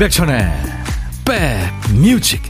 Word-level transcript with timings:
임백천의 0.00 0.50
백뮤직. 1.26 2.40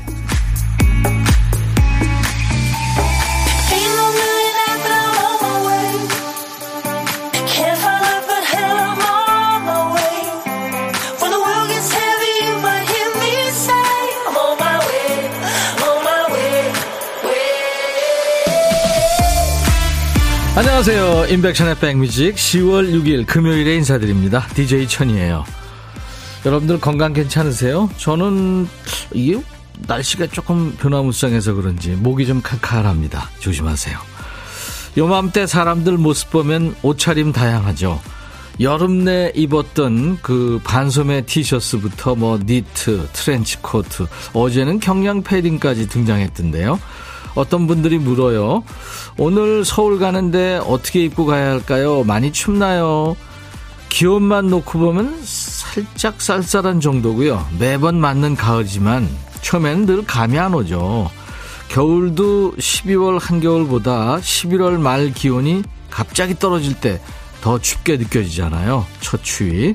안녕하세요. 20.54 21.26
임백천의 21.30 21.74
백뮤직 21.80 22.36
10월 22.36 22.92
6일 22.92 23.26
금요일에 23.26 23.74
인사드립니다. 23.74 24.46
DJ 24.54 24.86
천이에요 24.86 25.59
여러분들 26.44 26.80
건강 26.80 27.12
괜찮으세요? 27.12 27.90
저는 27.96 28.66
이게 29.12 29.40
날씨가 29.86 30.28
조금 30.28 30.74
변화무쌍해서 30.78 31.54
그런지 31.54 31.90
목이 31.90 32.26
좀 32.26 32.40
칼칼합니다. 32.42 33.28
조심하세요. 33.40 33.98
요맘때 34.98 35.46
사람들 35.46 35.98
모습 35.98 36.30
보면 36.30 36.74
옷차림 36.82 37.32
다양하죠. 37.32 38.00
여름 38.60 39.04
내 39.04 39.32
입었던 39.34 40.18
그 40.20 40.60
반소매 40.64 41.22
티셔츠부터 41.22 42.14
뭐 42.14 42.38
니트, 42.44 43.08
트렌치 43.12 43.56
코트, 43.62 44.06
어제는 44.34 44.80
경량 44.80 45.22
패딩까지 45.22 45.88
등장했던데요. 45.88 46.78
어떤 47.34 47.66
분들이 47.66 47.98
물어요. 47.98 48.64
오늘 49.16 49.64
서울 49.64 49.98
가는데 49.98 50.60
어떻게 50.66 51.04
입고 51.04 51.26
가야 51.26 51.52
할까요? 51.52 52.02
많이 52.04 52.32
춥나요? 52.32 53.16
기온만 53.88 54.48
놓고 54.48 54.78
보면 54.78 55.20
살짝 55.74 56.20
쌀쌀한 56.20 56.80
정도고요. 56.80 57.46
매번 57.58 58.00
맞는 58.00 58.36
가을이지만 58.36 59.08
처음에는 59.42 59.86
늘 59.86 60.04
감이 60.04 60.38
안 60.38 60.54
오죠. 60.54 61.10
겨울도 61.68 62.54
12월 62.58 63.20
한겨울보다 63.20 64.18
11월 64.18 64.78
말 64.80 65.12
기온이 65.12 65.62
갑자기 65.90 66.38
떨어질 66.38 66.74
때 66.74 67.00
더 67.40 67.58
춥게 67.58 67.96
느껴지잖아요. 67.96 68.86
첫 69.00 69.22
추위. 69.22 69.74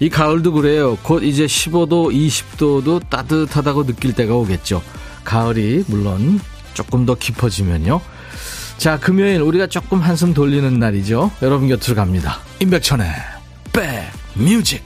이 0.00 0.08
가을도 0.08 0.52
그래요. 0.52 0.96
곧 1.02 1.22
이제 1.22 1.46
15도, 1.46 2.12
20도도 2.12 3.08
따뜻하다고 3.08 3.86
느낄 3.86 4.12
때가 4.12 4.34
오겠죠. 4.34 4.82
가을이 5.22 5.84
물론 5.86 6.40
조금 6.74 7.06
더 7.06 7.14
깊어지면요. 7.14 8.00
자, 8.76 8.98
금요일 8.98 9.40
우리가 9.40 9.68
조금 9.68 10.00
한숨 10.00 10.34
돌리는 10.34 10.78
날이죠. 10.78 11.30
여러분 11.42 11.68
곁으로 11.68 11.94
갑니다. 11.94 12.40
임백천의 12.60 13.06
백뮤직 13.72 14.82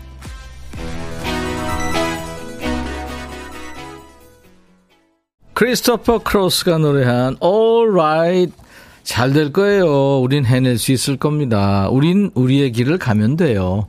크리스토퍼 5.58 6.20
크로스가 6.20 6.78
노래한 6.78 7.38
All 7.42 7.90
Right 7.90 8.54
잘 9.02 9.32
될 9.32 9.52
거예요. 9.52 10.20
우린 10.20 10.44
해낼 10.44 10.78
수 10.78 10.92
있을 10.92 11.16
겁니다. 11.16 11.88
우린 11.90 12.30
우리의 12.34 12.70
길을 12.70 12.98
가면 12.98 13.36
돼요. 13.36 13.88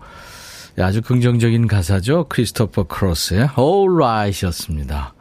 아주 0.80 1.04
긍정적인 1.04 1.68
가사죠. 1.68 2.26
크리스토퍼 2.28 2.86
크로스의 2.86 3.50
All 3.56 3.88
Right이었습니다. 3.94 5.14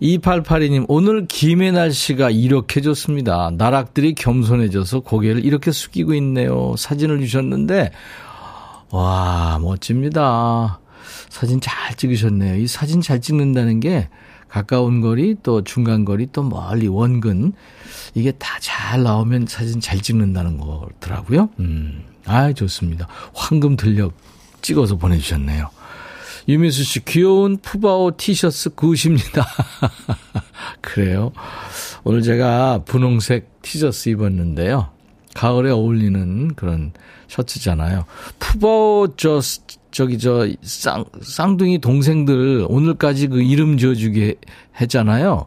2882님, 0.00 0.84
오늘 0.86 1.26
김해 1.26 1.72
날씨가 1.72 2.30
이렇게 2.30 2.82
좋습니다. 2.82 3.50
나락들이 3.58 4.14
겸손해져서 4.14 5.00
고개를 5.00 5.44
이렇게 5.44 5.72
숙이고 5.72 6.14
있네요. 6.14 6.76
사진을 6.78 7.18
주셨는데, 7.18 7.90
와, 8.90 9.58
멋집니다. 9.60 10.78
사진 11.30 11.60
잘 11.60 11.96
찍으셨네요. 11.96 12.58
이 12.58 12.68
사진 12.68 13.00
잘 13.00 13.20
찍는다는 13.20 13.80
게 13.80 14.08
가까운 14.50 15.00
거리 15.00 15.36
또 15.42 15.62
중간 15.62 16.04
거리 16.04 16.28
또 16.32 16.42
멀리 16.42 16.88
원근 16.88 17.52
이게 18.14 18.32
다 18.32 18.60
잘 18.90 19.04
나오면 19.04 19.46
사진 19.46 19.80
잘 19.80 20.00
찍는다는 20.00 20.58
거더라고요. 20.58 21.48
음. 21.60 22.02
아, 22.26 22.52
좋습니다. 22.52 23.06
황금 23.34 23.76
들력 23.76 24.12
찍어서 24.62 24.96
보내 24.96 25.16
주셨네요. 25.16 25.70
유미수 26.48 26.82
씨, 26.82 27.04
귀여운 27.04 27.56
푸바오 27.58 28.16
티셔츠 28.16 28.70
구십니다. 28.70 29.46
그래요. 30.82 31.30
오늘 32.02 32.22
제가 32.22 32.82
분홍색 32.84 33.62
티셔츠 33.62 34.08
입었는데요. 34.08 34.88
가을에 35.34 35.70
어울리는 35.70 36.54
그런 36.56 36.92
셔츠잖아요. 37.28 38.06
푸바오 38.40 39.14
저 39.16 39.40
저기 39.90 40.18
저 40.18 40.48
쌍, 40.62 41.04
쌍둥이 41.22 41.78
동생들 41.80 42.66
오늘까지 42.68 43.28
그 43.28 43.42
이름 43.42 43.76
지어주게 43.78 44.36
했잖아요. 44.80 45.46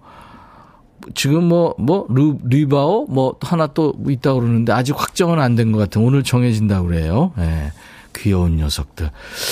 지금 1.16 1.46
뭐, 1.46 1.76
뭐, 1.78 2.06
루, 2.09 2.38
리바오? 2.46 3.08
뭐, 3.08 3.36
하나 3.42 3.68
또 3.68 3.94
있다고 4.08 4.40
그러는데 4.40 4.72
아직 4.72 4.96
확정은 4.98 5.40
안 5.40 5.56
된 5.56 5.72
것 5.72 5.78
같아요. 5.80 6.06
오늘 6.06 6.24
정해진다고 6.24 6.88
그래요. 6.88 7.34
예. 7.38 7.42
네, 7.42 7.72
귀여운 8.16 8.56
녀석들. 8.58 9.09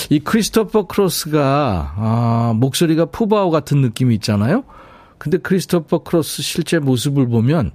이 0.08 0.18
크리스토퍼 0.20 0.86
크로스가, 0.86 1.92
아, 1.96 2.52
목소리가 2.56 3.06
푸바오 3.06 3.50
같은 3.50 3.82
느낌이 3.82 4.14
있잖아요. 4.16 4.64
근데 5.18 5.36
크리스토퍼 5.38 5.98
크로스 6.04 6.42
실제 6.42 6.78
모습을 6.78 7.28
보면, 7.28 7.72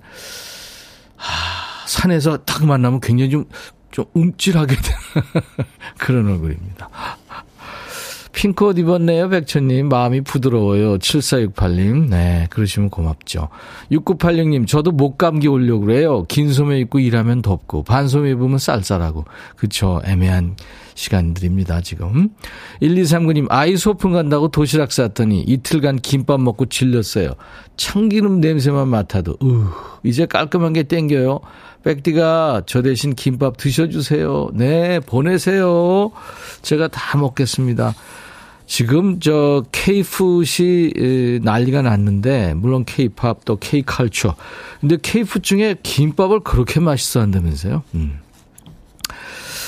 하, 1.16 1.88
산에서 1.88 2.38
딱 2.45 2.66
만나면 2.66 3.00
굉장히 3.00 3.29
좀, 3.29 3.45
좀 3.91 4.06
움찔하게 4.13 4.75
되는 4.81 5.45
그런 6.00 6.27
얼굴입니다. 6.27 6.89
핑크옷 8.47 8.77
입었네요, 8.77 9.29
백천님. 9.29 9.89
마음이 9.89 10.21
부드러워요. 10.21 10.97
7468님. 10.99 12.09
네, 12.09 12.47
그러시면 12.49 12.89
고맙죠. 12.89 13.49
6986님, 13.91 14.67
저도 14.67 14.91
목감기 14.91 15.47
오려고 15.47 15.85
그래요. 15.85 16.23
긴 16.29 16.53
소매 16.53 16.79
입고 16.79 16.99
일하면 16.99 17.41
덥고, 17.41 17.83
반소매 17.83 18.31
입으면 18.31 18.57
쌀쌀하고. 18.57 19.25
그쵸, 19.57 20.01
애매한 20.05 20.55
시간들입니다, 20.95 21.81
지금. 21.81 22.29
1239님, 22.81 23.47
아이 23.49 23.75
소풍 23.75 24.13
간다고 24.13 24.47
도시락 24.47 24.91
쌌더니 24.91 25.41
이틀간 25.41 25.97
김밥 25.97 26.39
먹고 26.39 26.67
질렸어요. 26.67 27.31
참기름 27.75 28.39
냄새만 28.39 28.87
맡아도, 28.87 29.33
으, 29.43 29.65
이제 30.03 30.25
깔끔한 30.25 30.73
게 30.73 30.83
땡겨요. 30.83 31.41
백디가 31.83 32.63
저 32.65 32.81
대신 32.81 33.13
김밥 33.13 33.57
드셔주세요. 33.57 34.49
네, 34.53 34.99
보내세요. 35.01 36.11
제가 36.61 36.87
다 36.87 37.17
먹겠습니다. 37.17 37.93
지금 38.67 39.19
저 39.19 39.63
K푸시 39.72 41.39
난리가 41.41 41.81
났는데 41.81 42.53
물론 42.53 42.83
K팝 42.85 43.45
또 43.45 43.55
K컬처. 43.55 44.35
근데 44.81 44.97
K푸 45.01 45.39
중에 45.39 45.75
김밥을 45.81 46.41
그렇게 46.41 46.79
맛있어 46.79 47.22
한다면서요? 47.22 47.83
음. 47.95 48.19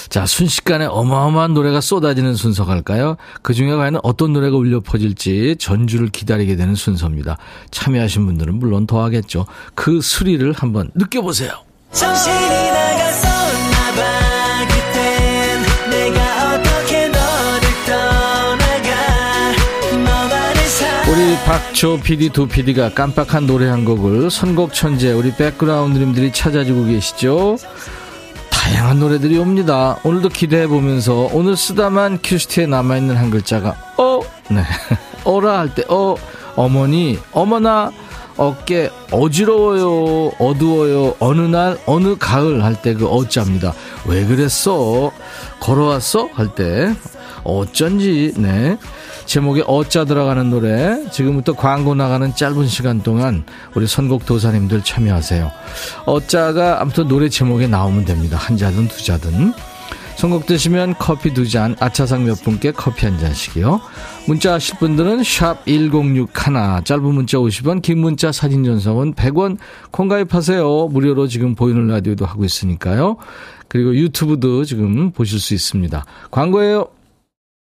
자, 0.09 0.25
순식간에 0.25 0.85
어마어마한 0.85 1.53
노래가 1.53 1.81
쏟아지는 1.81 2.33
순서 2.35 2.65
갈까요? 2.65 3.15
그 3.43 3.53
중에 3.53 3.71
과연 3.75 3.99
어떤 4.03 4.33
노래가 4.33 4.57
울려 4.57 4.79
퍼질지 4.79 5.57
전주를 5.59 6.09
기다리게 6.09 6.55
되는 6.55 6.73
순서입니다. 6.75 7.37
참여하신 7.71 8.25
분들은 8.25 8.55
물론 8.55 8.87
더 8.87 9.03
하겠죠. 9.03 9.45
그 9.75 10.01
수리를 10.01 10.51
한번 10.53 10.89
느껴보세요. 10.95 11.51
정신이 11.91 12.71
나 12.71 12.88
우리 21.19 21.35
박조 21.45 21.99
PD 21.99 22.29
두 22.29 22.47
PD가 22.47 22.93
깜빡한 22.93 23.45
노래 23.45 23.67
한 23.67 23.83
곡을 23.83 24.31
선곡 24.31 24.73
천재 24.73 25.11
우리 25.11 25.33
백그라운드님들이 25.35 26.31
찾아주고 26.31 26.85
계시죠. 26.85 27.57
다양한 28.49 28.99
노래들이 29.01 29.37
옵니다. 29.37 29.97
오늘도 30.05 30.29
기대해 30.29 30.65
보면서 30.67 31.27
오늘 31.33 31.57
쓰다만 31.57 32.19
큐시트에 32.23 32.67
남아 32.67 32.95
있는 32.97 33.17
한 33.17 33.29
글자가 33.31 33.75
어, 33.97 34.21
네, 34.49 34.63
어라 35.25 35.59
할 35.59 35.75
때 35.75 35.83
어, 35.89 36.15
어머니, 36.55 37.19
어머나 37.33 37.91
어깨 38.37 38.89
어지러워요, 39.11 40.29
어두워요, 40.39 41.15
어느 41.19 41.41
날, 41.41 41.77
어느 41.85 42.15
가을 42.17 42.63
할 42.63 42.75
때 42.81 42.93
그 42.93 43.05
어자입니다. 43.07 43.73
왜 44.05 44.25
그랬어? 44.25 45.11
걸어왔어? 45.59 46.29
할 46.33 46.55
때 46.55 46.95
어쩐지, 47.43 48.33
네. 48.37 48.77
제목에 49.29 49.61
어자 49.67 50.05
들어가는 50.05 50.49
노래 50.49 51.07
지금부터 51.11 51.53
광고 51.53 51.93
나가는 51.93 52.33
짧은 52.33 52.65
시간 52.65 53.03
동안 53.03 53.43
우리 53.75 53.85
선곡 53.85 54.25
도사님들 54.25 54.83
참여하세요. 54.83 55.51
어자가 56.07 56.81
아무튼 56.81 57.07
노래 57.07 57.29
제목에 57.29 57.67
나오면 57.67 58.05
됩니다. 58.05 58.37
한 58.37 58.57
자든 58.57 58.87
두 58.87 59.05
자든. 59.05 59.53
선곡 60.15 60.47
되시면 60.47 60.95
커피 60.97 61.31
두 61.31 61.47
잔, 61.47 61.75
아차상 61.79 62.25
몇 62.25 62.41
분께 62.43 62.71
커피 62.71 63.05
한 63.05 63.19
잔씩이요. 63.19 63.79
문자 64.25 64.53
하실 64.53 64.79
분들은 64.79 65.23
샵 65.23 65.63
1061, 65.67 66.83
짧은 66.83 67.03
문자 67.03 67.37
50원, 67.37 67.83
긴 67.83 67.99
문자 67.99 68.31
사진 68.31 68.63
전송은 68.63 69.13
100원, 69.13 69.57
콩 69.91 70.07
가입하세요. 70.07 70.87
무료로 70.87 71.27
지금 71.27 71.53
보이는 71.53 71.87
라디오도 71.87 72.25
하고 72.25 72.45
있으니까요. 72.45 73.17
그리고 73.67 73.95
유튜브도 73.95 74.65
지금 74.65 75.11
보실 75.11 75.39
수 75.39 75.53
있습니다. 75.53 76.03
광고예요. 76.31 76.87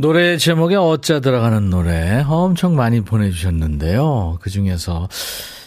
노래 0.00 0.36
제목에 0.36 0.76
어짜 0.76 1.18
들어가는 1.18 1.70
노래 1.70 2.22
엄청 2.28 2.76
많이 2.76 3.00
보내주셨는데요. 3.00 4.38
그 4.40 4.48
중에서 4.48 5.08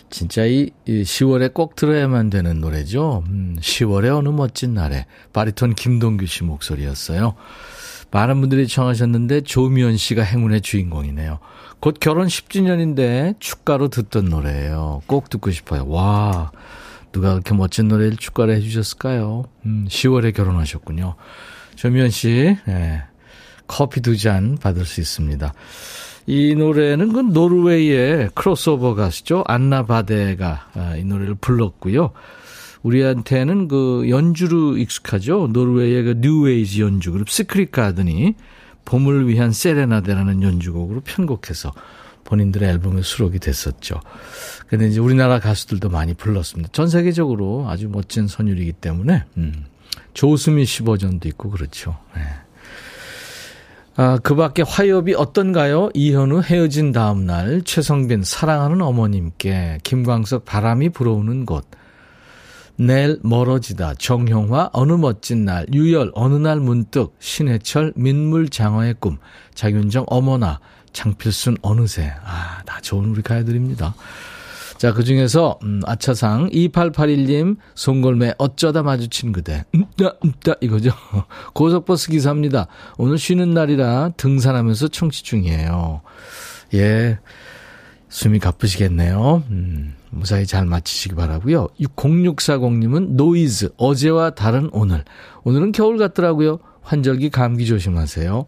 진짜 0.09 0.45
이 0.45 0.71
10월에 0.87 1.53
꼭 1.53 1.75
들어야만 1.75 2.29
되는 2.29 2.61
노래죠. 2.61 3.25
음, 3.27 3.57
10월의 3.59 4.17
어느 4.17 4.29
멋진 4.29 4.73
날에 4.73 5.05
바리톤 5.33 5.75
김동규 5.75 6.27
씨 6.27 6.45
목소리였어요. 6.45 7.33
많은 8.11 8.39
분들이 8.39 8.69
청하셨는데 8.69 9.41
조미연 9.41 9.97
씨가 9.97 10.23
행운의 10.23 10.61
주인공이네요. 10.61 11.39
곧 11.81 11.97
결혼 11.99 12.27
10주년인데 12.27 13.37
축가로 13.41 13.89
듣던 13.89 14.29
노래예요. 14.29 15.01
꼭 15.07 15.29
듣고 15.29 15.51
싶어요. 15.51 15.85
와, 15.89 16.53
누가 17.11 17.31
그렇게 17.31 17.53
멋진 17.53 17.89
노래를 17.89 18.15
축가로 18.15 18.53
해주셨을까요? 18.53 19.43
음, 19.65 19.87
10월에 19.89 20.33
결혼하셨군요. 20.33 21.15
조미연 21.75 22.11
씨, 22.11 22.55
네, 22.65 23.03
커피 23.71 24.01
두 24.01 24.17
잔 24.17 24.57
받을 24.57 24.85
수 24.85 24.99
있습니다. 24.99 25.53
이 26.27 26.55
노래는 26.55 27.13
그 27.13 27.19
노르웨이의 27.21 28.31
크로스오버 28.35 28.95
가수죠. 28.95 29.43
안나 29.47 29.85
바데가 29.85 30.67
아, 30.73 30.95
이 30.97 31.05
노래를 31.05 31.35
불렀고요. 31.35 32.11
우리한테는 32.83 33.69
그 33.69 34.07
연주로 34.09 34.77
익숙하죠. 34.77 35.47
노르웨이의 35.53 36.03
그 36.03 36.17
뉴에이지 36.19 36.81
연주 36.81 37.13
그룹 37.13 37.29
시크릿 37.29 37.71
가든이 37.71 38.35
봄을 38.83 39.27
위한 39.29 39.51
세레나데라는 39.51 40.43
연주곡으로 40.43 41.01
편곡해서 41.01 41.71
본인들의 42.25 42.67
앨범에 42.69 43.01
수록이 43.03 43.39
됐었죠. 43.39 44.01
근데 44.67 44.87
이제 44.87 44.99
우리나라 44.99 45.39
가수들도 45.39 45.89
많이 45.89 46.13
불렀습니다. 46.13 46.69
전 46.73 46.87
세계적으로 46.87 47.67
아주 47.69 47.87
멋진 47.89 48.27
선율이기 48.27 48.73
때문에 48.73 49.23
음. 49.37 49.65
조수미 50.13 50.65
씨 50.65 50.83
버전도 50.83 51.27
있고 51.29 51.49
그렇죠. 51.49 51.97
네. 52.15 52.21
아, 53.97 54.17
그 54.23 54.35
밖에 54.35 54.63
화요비 54.65 55.15
어떤가요? 55.15 55.89
이현우 55.93 56.41
헤어진 56.43 56.91
다음날, 56.93 57.61
최성빈 57.63 58.23
사랑하는 58.23 58.81
어머님께, 58.81 59.79
김광석 59.83 60.45
바람이 60.45 60.89
불어오는 60.89 61.45
곳, 61.45 61.65
내일 62.77 63.19
멀어지다, 63.21 63.95
정형화 63.95 64.69
어느 64.71 64.93
멋진 64.93 65.43
날, 65.43 65.65
유열 65.73 66.11
어느 66.15 66.35
날 66.35 66.61
문득, 66.61 67.15
신해철 67.19 67.91
민물장어의 67.95 68.95
꿈, 68.99 69.17
장윤정 69.55 70.05
어머나, 70.07 70.61
장필순 70.93 71.57
어느새. 71.61 72.13
아, 72.23 72.61
다 72.65 72.79
좋은 72.81 73.09
우리 73.09 73.21
가야들입니다. 73.21 73.93
자, 74.81 74.91
그 74.93 75.03
중에서, 75.03 75.59
음, 75.61 75.79
아차상, 75.85 76.49
2881님, 76.49 77.57
송골매, 77.75 78.33
어쩌다 78.39 78.81
마주친 78.81 79.31
그대. 79.31 79.63
음따, 79.75 80.15
음따, 80.25 80.55
이거죠. 80.59 80.89
고속버스 81.53 82.09
기사입니다. 82.09 82.65
오늘 82.97 83.19
쉬는 83.19 83.51
날이라 83.51 84.13
등산하면서 84.17 84.87
청취 84.87 85.21
중이에요. 85.21 86.01
예. 86.73 87.19
숨이 88.09 88.39
가쁘시겠네요. 88.39 89.43
음, 89.51 89.93
무사히 90.09 90.47
잘 90.47 90.65
마치시기 90.65 91.13
바라고요 91.13 91.67
0640님은 91.79 93.09
노이즈, 93.11 93.73
어제와 93.77 94.31
다른 94.31 94.67
오늘. 94.73 95.03
오늘은 95.43 95.73
겨울 95.73 95.99
같더라고요. 95.99 96.57
환절기 96.81 97.29
감기 97.29 97.67
조심하세요. 97.67 98.47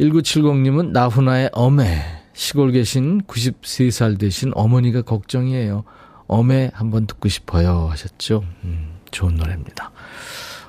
1970님은 0.00 0.90
나훈아의 0.90 1.50
어메. 1.52 2.23
시골 2.34 2.72
계신 2.72 3.22
93살 3.22 4.18
되신 4.18 4.52
어머니가 4.54 5.02
걱정이에요. 5.02 5.84
어메 6.26 6.70
한번 6.74 7.06
듣고 7.06 7.28
싶어요 7.28 7.88
하셨죠. 7.90 8.44
음, 8.64 8.98
좋은 9.10 9.36
노래입니다. 9.36 9.92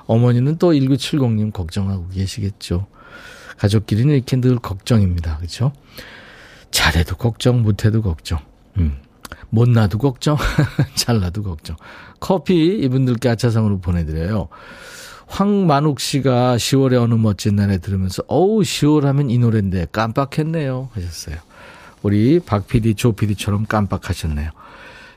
어머니는 0.06 0.56
또 0.58 0.72
1970님 0.72 1.52
걱정하고 1.52 2.08
계시겠죠. 2.08 2.86
가족끼리는 3.58 4.14
이렇게 4.14 4.36
늘 4.36 4.56
걱정입니다. 4.58 5.38
그렇죠? 5.38 5.72
잘해도 6.70 7.16
걱정, 7.16 7.62
못해도 7.62 8.02
걱정. 8.02 8.38
음. 8.78 8.98
못나도 9.50 9.98
걱정, 9.98 10.36
잘나도 10.94 11.42
걱정. 11.42 11.76
커피 12.20 12.78
이분들께 12.78 13.28
아차상으로 13.30 13.80
보내드려요. 13.80 14.48
황만욱 15.26 15.98
씨가 15.98 16.56
10월의 16.56 17.02
어느 17.02 17.14
멋진 17.14 17.56
날에 17.56 17.78
들으면서 17.78 18.22
어우 18.28 18.60
10월 18.60 19.02
하면 19.02 19.28
이 19.28 19.38
노래인데 19.38 19.88
깜빡했네요 19.90 20.90
하셨어요. 20.92 21.36
우리 22.06 22.38
박 22.38 22.68
PD, 22.68 22.94
조 22.94 23.10
PD처럼 23.10 23.66
깜빡하셨네요. 23.66 24.50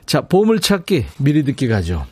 자, 0.06 0.22
보물찾기 0.22 1.06
미리 1.18 1.44
듣기 1.44 1.68
가죠. 1.68 2.04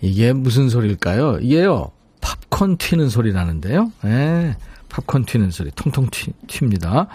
이게 0.00 0.32
무슨 0.32 0.70
소리일까요? 0.70 1.40
이게요, 1.42 1.90
팝콘 2.22 2.78
튀는 2.78 3.10
소리 3.10 3.34
나는데요. 3.34 3.92
네, 4.02 4.56
팝콘 4.88 5.26
튀는 5.26 5.50
소리, 5.50 5.70
통통 5.72 6.08
튀, 6.10 6.32
튑니다. 6.46 7.08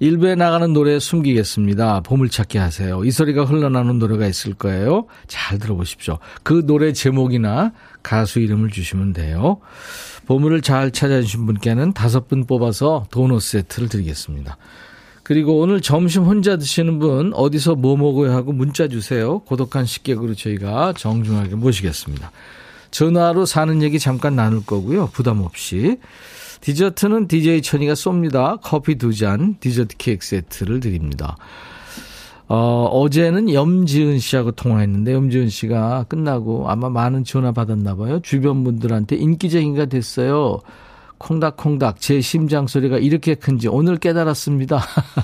일부에 0.00 0.34
나가는 0.34 0.70
노래 0.70 0.98
숨기겠습니다. 0.98 2.00
보물찾기 2.00 2.58
하세요. 2.58 3.02
이 3.02 3.10
소리가 3.10 3.46
흘러나오는 3.46 3.98
노래가 3.98 4.26
있을 4.26 4.52
거예요. 4.52 5.06
잘 5.28 5.58
들어보십시오. 5.58 6.18
그 6.42 6.66
노래 6.66 6.92
제목이나 6.92 7.72
가수 8.02 8.40
이름을 8.40 8.68
주시면 8.68 9.14
돼요. 9.14 9.60
보물을 10.30 10.62
잘 10.62 10.92
찾아주신 10.92 11.44
분께는 11.44 11.92
다섯 11.92 12.28
분 12.28 12.44
뽑아서 12.46 13.04
도넛 13.10 13.42
세트를 13.42 13.88
드리겠습니다. 13.88 14.58
그리고 15.24 15.58
오늘 15.58 15.80
점심 15.80 16.22
혼자 16.22 16.56
드시는 16.56 17.00
분 17.00 17.32
어디서 17.34 17.74
뭐 17.74 17.96
먹어야 17.96 18.32
하고 18.32 18.52
문자 18.52 18.86
주세요. 18.86 19.40
고독한 19.40 19.86
식객으로 19.86 20.36
저희가 20.36 20.92
정중하게 20.96 21.56
모시겠습니다. 21.56 22.30
전화로 22.92 23.44
사는 23.44 23.82
얘기 23.82 23.98
잠깐 23.98 24.36
나눌 24.36 24.64
거고요. 24.64 25.08
부담 25.08 25.40
없이. 25.40 25.98
디저트는 26.60 27.26
DJ 27.26 27.62
천이가 27.62 27.94
쏩니다. 27.94 28.60
커피 28.62 28.94
두 28.94 29.12
잔, 29.12 29.56
디저트 29.58 29.96
케이크 29.98 30.24
세트를 30.24 30.78
드립니다. 30.78 31.36
어, 32.52 32.86
어제는 32.86 33.54
염지은 33.54 34.18
씨하고 34.18 34.50
통화했는데 34.50 35.12
염지은 35.12 35.50
씨가 35.50 36.06
끝나고 36.08 36.68
아마 36.68 36.90
많은 36.90 37.22
전화 37.22 37.52
받았나 37.52 37.94
봐요. 37.94 38.18
주변 38.24 38.64
분들한테 38.64 39.14
인기쟁이가 39.14 39.84
됐어요. 39.84 40.58
콩닥콩닥 41.18 42.00
제 42.00 42.20
심장 42.20 42.66
소리가 42.66 42.98
이렇게 42.98 43.36
큰지 43.36 43.68
오늘 43.68 43.98
깨달았습니다. 43.98 44.80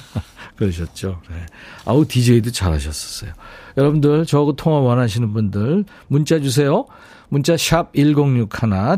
그러셨죠. 0.55 1.21
네. 1.29 1.37
아우 1.85 2.07
DJ도 2.07 2.53
잘하셨었어요. 2.53 3.33
여러분들 3.77 4.25
저하고 4.25 4.55
통화 4.55 4.79
원하시는 4.79 5.33
분들 5.33 5.85
문자 6.07 6.39
주세요. 6.39 6.87
문자 7.29 7.57
샵 7.57 7.93
1061, 7.93 8.49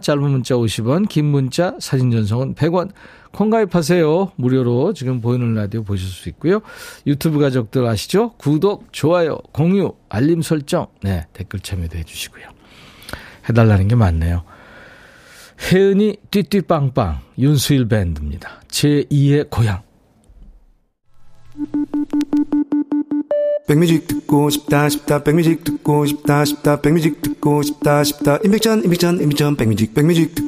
짧은 0.03 0.21
문자 0.31 0.55
50원, 0.55 1.09
긴 1.09 1.25
문자 1.25 1.75
사진 1.81 2.11
전송은 2.11 2.57
100원. 2.57 2.91
콩 3.33 3.51
가입하세요. 3.51 4.33
무료로 4.37 4.95
지금 4.95 5.21
보이는 5.21 5.55
라디오 5.55 5.83
보실 5.83 6.09
수 6.09 6.29
있고요. 6.31 6.61
유튜브 7.07 7.39
가족들 7.39 7.87
아시죠? 7.87 8.33
구독, 8.39 8.93
좋아요, 8.93 9.39
공유, 9.53 9.93
알림 10.09 10.43
설정. 10.43 10.89
네, 11.03 11.27
댓글 11.33 11.61
참여도 11.61 11.99
해주시고요. 11.99 12.49
해달라는 13.49 13.89
게 13.89 13.95
많네요. 13.95 14.45
혜은이 15.61 16.17
띠띠빵빵 16.31 17.21
윤수일 17.39 17.89
밴드입니다. 17.89 18.63
제2의 18.69 19.51
고향. 19.51 19.83
백뮤직 23.67 24.07
듣고 24.09 24.49
싶다 24.49 24.89
싶다 24.89 25.23
백뮤직 25.23 25.63
듣고 25.63 26.07
싶다 26.07 26.47
싶다 26.47 26.81
백뮤직 26.81 27.21
듣고 27.21 27.63
싶다 27.63 28.03
싶다 28.03 28.39
임백천 28.43 28.85
임백천 28.85 29.21
임백천 29.21 29.57
백뮤직 29.57 29.93
백뮤직 29.93 30.35
듣고 30.35 30.48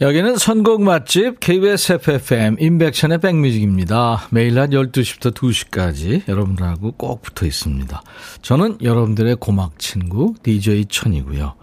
여기는 0.00 0.36
선곡 0.36 0.82
맛집 0.82 1.38
KBS 1.38 1.92
FFM 1.92 2.56
임백천의 2.58 3.18
백뮤직입니다. 3.18 4.26
매일 4.30 4.54
낮 4.54 4.70
12시부터 4.70 5.32
2시까지 5.32 6.28
여러분들하고 6.28 6.92
꼭 6.92 7.22
붙어 7.22 7.46
있습니다. 7.46 8.02
저는 8.42 8.78
여러분들의 8.82 9.36
고막 9.36 9.78
친구 9.78 10.34
DJ 10.42 10.86
천이고요. 10.86 11.54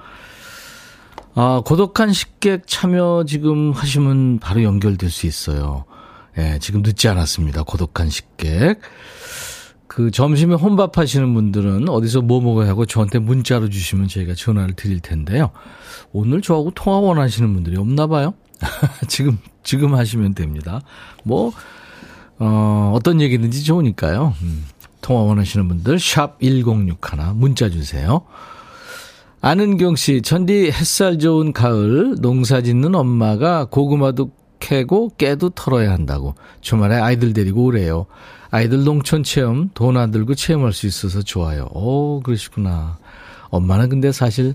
아, 1.35 1.61
고독한 1.65 2.13
식객 2.13 2.65
참여 2.65 3.25
지금 3.27 3.71
하시면 3.71 4.39
바로 4.39 4.63
연결될 4.63 5.09
수 5.09 5.27
있어요. 5.27 5.85
예, 6.37 6.59
지금 6.59 6.81
늦지 6.81 7.07
않았습니다. 7.09 7.63
고독한 7.63 8.09
식객. 8.09 8.79
그 9.93 10.09
점심에 10.09 10.55
혼밥 10.55 10.97
하시는 10.97 11.35
분들은 11.35 11.87
어디서 11.87 12.23
뭐 12.23 12.41
먹어야 12.41 12.67
하고 12.67 12.83
저한테 12.83 13.19
문자로 13.19 13.69
주시면 13.69 14.07
저희가 14.07 14.33
전화를 14.33 14.73
드릴 14.75 14.99
텐데요. 15.01 15.51
오늘 16.11 16.41
저하고 16.41 16.71
통화 16.71 16.97
원하시는 16.97 17.53
분들이 17.53 17.77
없나 17.77 18.07
봐요. 18.07 18.33
지금, 19.07 19.37
지금 19.61 19.93
하시면 19.93 20.33
됩니다. 20.33 20.81
뭐, 21.23 21.51
어, 22.39 22.91
어떤 22.95 23.21
얘기든지 23.21 23.63
좋으니까요. 23.65 24.33
음, 24.41 24.65
통화 25.01 25.21
원하시는 25.21 25.67
분들, 25.67 25.97
샵1061 25.97 27.35
문자 27.35 27.69
주세요. 27.69 28.21
아는경 29.41 29.95
씨, 29.95 30.23
전디 30.23 30.71
햇살 30.71 31.19
좋은 31.19 31.53
가을, 31.53 32.15
농사 32.19 32.61
짓는 32.61 32.95
엄마가 32.95 33.65
고구마도 33.65 34.31
캐고 34.57 35.09
깨도 35.17 35.51
털어야 35.51 35.91
한다고 35.91 36.33
주말에 36.61 36.95
아이들 36.95 37.33
데리고 37.33 37.65
오래요. 37.65 38.07
아이들 38.53 38.83
농촌 38.83 39.23
체험 39.23 39.71
돈 39.73 39.97
안 39.97 40.11
들고 40.11 40.35
체험할 40.35 40.73
수 40.73 40.85
있어서 40.85 41.23
좋아요. 41.23 41.67
오, 41.73 42.21
그러시구나. 42.21 42.99
엄마는 43.49 43.89
근데 43.89 44.11
사실 44.11 44.53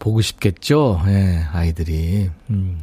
보고 0.00 0.20
싶겠죠. 0.20 1.00
예, 1.06 1.44
아이들이. 1.52 2.30
음. 2.50 2.80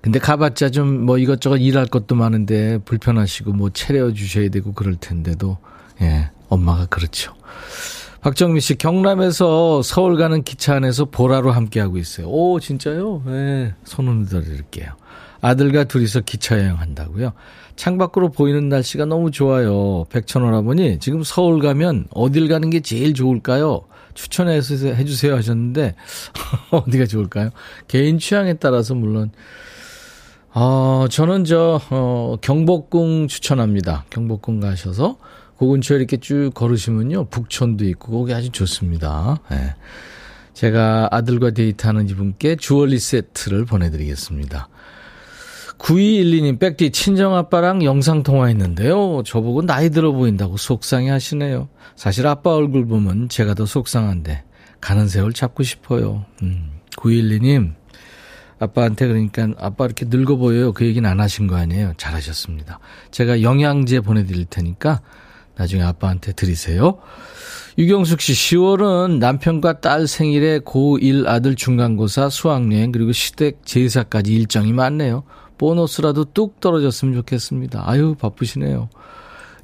근데 0.00 0.18
가봤자 0.20 0.70
좀 0.70 1.04
뭐 1.06 1.18
이것저것 1.18 1.56
일할 1.56 1.86
것도 1.86 2.14
많은데 2.14 2.78
불편하시고 2.84 3.52
뭐 3.52 3.70
차려 3.70 4.12
주셔야 4.12 4.48
되고 4.48 4.72
그럴 4.72 4.94
텐데도 4.94 5.58
예, 6.02 6.30
엄마가 6.48 6.86
그렇죠. 6.86 7.34
박정미 8.20 8.60
씨 8.60 8.76
경남에서 8.76 9.82
서울 9.82 10.16
가는 10.16 10.42
기차 10.44 10.76
안에서 10.76 11.06
보라로 11.06 11.50
함께하고 11.50 11.98
있어요. 11.98 12.28
오 12.28 12.60
진짜요? 12.60 13.22
네, 13.26 13.74
손을 13.84 14.26
들어 14.26 14.40
드릴게요. 14.40 14.92
아들과 15.44 15.84
둘이서 15.84 16.20
기차 16.20 16.58
여행한다고요. 16.58 17.34
창밖으로 17.76 18.30
보이는 18.30 18.70
날씨가 18.70 19.04
너무 19.04 19.30
좋아요. 19.30 20.06
백천원아버니 20.08 21.00
지금 21.00 21.22
서울 21.22 21.60
가면 21.60 22.06
어딜 22.14 22.48
가는 22.48 22.70
게 22.70 22.80
제일 22.80 23.12
좋을까요? 23.12 23.82
추천해서 24.14 24.86
해주세요 24.86 25.36
하셨는데 25.36 25.96
어디가 26.70 27.04
좋을까요? 27.04 27.50
개인 27.88 28.18
취향에 28.18 28.54
따라서 28.54 28.94
물론 28.94 29.32
어, 30.54 31.06
저는 31.10 31.44
저 31.44 31.78
어, 31.90 32.36
경복궁 32.40 33.28
추천합니다. 33.28 34.06
경복궁 34.08 34.60
가셔서 34.60 35.18
그 35.58 35.66
근처에 35.66 35.98
이렇게 35.98 36.16
쭉 36.16 36.52
걸으시면요 36.54 37.26
북촌도 37.26 37.84
있고 37.84 38.12
거기 38.12 38.32
아주 38.32 38.48
좋습니다. 38.48 39.40
네. 39.50 39.74
제가 40.54 41.08
아들과 41.10 41.50
데이트하는 41.50 42.08
이분께 42.08 42.56
주얼리 42.56 42.98
세트를 42.98 43.66
보내드리겠습니다. 43.66 44.68
9212님, 45.78 46.58
백디, 46.58 46.90
친정아빠랑 46.90 47.84
영상통화했는데요. 47.84 49.22
저보고 49.24 49.62
나이 49.62 49.90
들어 49.90 50.12
보인다고 50.12 50.56
속상해 50.56 51.10
하시네요. 51.10 51.68
사실 51.96 52.26
아빠 52.26 52.54
얼굴 52.54 52.86
보면 52.86 53.28
제가 53.28 53.54
더 53.54 53.66
속상한데, 53.66 54.44
가는 54.80 55.08
세월 55.08 55.32
잡고 55.32 55.62
싶어요. 55.62 56.24
음, 56.42 56.80
9212님, 56.96 57.74
아빠한테 58.58 59.06
그러니까 59.06 59.48
아빠 59.58 59.84
이렇게 59.84 60.06
늙어 60.08 60.36
보여요. 60.36 60.72
그 60.72 60.86
얘기는 60.86 61.08
안 61.08 61.20
하신 61.20 61.46
거 61.46 61.56
아니에요. 61.56 61.94
잘하셨습니다. 61.96 62.78
제가 63.10 63.42
영양제 63.42 64.00
보내드릴 64.00 64.46
테니까 64.46 65.02
나중에 65.56 65.82
아빠한테 65.82 66.32
드리세요. 66.32 66.98
유경숙 67.76 68.20
씨, 68.20 68.32
10월은 68.32 69.18
남편과 69.18 69.80
딸 69.80 70.06
생일에 70.06 70.60
고1 70.60 71.26
아들 71.26 71.56
중간고사 71.56 72.28
수학여행 72.28 72.92
그리고 72.92 73.12
시댁 73.12 73.64
제사까지 73.64 74.32
일정이 74.32 74.72
많네요. 74.72 75.24
보너스라도 75.58 76.24
뚝 76.24 76.60
떨어졌으면 76.60 77.14
좋겠습니다. 77.14 77.82
아유, 77.86 78.14
바쁘시네요. 78.18 78.88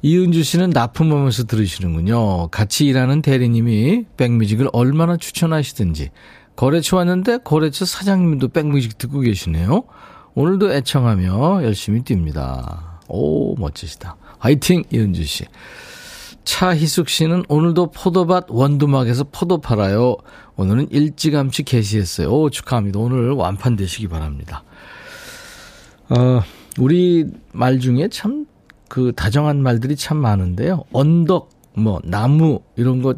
이은주 0.03 0.43
씨는 0.43 0.71
납품하면서 0.71 1.43
들으시는군요. 1.43 2.47
같이 2.47 2.85
일하는 2.87 3.21
대리님이 3.21 4.05
백뮤직을 4.17 4.69
얼마나 4.73 5.17
추천하시든지. 5.17 6.09
거래처 6.55 6.97
왔는데 6.97 7.39
거래처 7.43 7.85
사장님도 7.85 8.49
백뮤직 8.49 8.97
듣고 8.97 9.19
계시네요. 9.19 9.83
오늘도 10.33 10.73
애청하며 10.73 11.63
열심히 11.63 12.01
뜁니다. 12.01 12.99
오, 13.07 13.55
멋지시다. 13.55 14.15
화이팅, 14.39 14.83
이은주 14.91 15.23
씨. 15.23 15.45
차희숙 16.43 17.09
씨는 17.09 17.43
오늘도 17.49 17.91
포도밭 17.91 18.45
원두막에서 18.49 19.25
포도 19.31 19.59
팔아요. 19.59 20.17
오늘은 20.55 20.89
일찌감치 20.89 21.63
게시했어요. 21.63 22.29
오, 22.29 22.49
축하합니다. 22.49 22.99
오늘 22.99 23.31
완판되시기 23.31 24.07
바랍니다. 24.07 24.63
어, 26.11 26.41
우리 26.77 27.25
말 27.53 27.79
중에 27.79 28.07
참 28.09 28.51
그 28.91 29.13
다정한 29.15 29.63
말들이 29.63 29.95
참 29.95 30.17
많은데요. 30.17 30.83
언덕, 30.91 31.49
뭐, 31.77 32.01
나무, 32.03 32.59
이런 32.75 33.01
거 33.01 33.15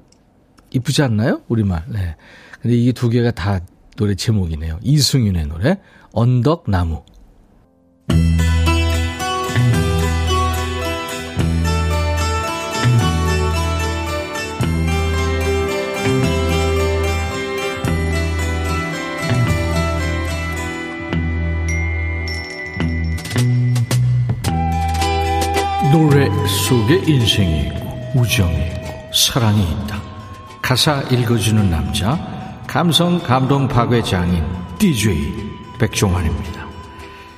이쁘지 0.69 1.01
않나요? 1.01 1.41
우리 1.47 1.63
말. 1.63 1.83
네. 1.87 2.15
근데 2.61 2.77
이게 2.77 2.91
두 2.91 3.09
개가 3.09 3.31
다 3.31 3.59
노래 3.97 4.13
제목이네요. 4.13 4.77
이승윤의 4.83 5.47
노래, 5.47 5.79
언덕, 6.11 6.69
나무. 6.69 7.01
노래 25.93 26.27
속에 26.47 27.03
인생이 27.05 27.67
있고 27.67 28.11
우정이 28.15 28.51
있고 28.51 29.11
사랑이 29.13 29.61
있다. 29.61 30.01
가사 30.59 31.03
읽어주는 31.03 31.69
남자 31.69 32.17
감성 32.65 33.19
감동 33.19 33.67
파괴 33.67 34.01
장인 34.01 34.43
DJ 34.79 35.15
백종환입니다. 35.77 36.65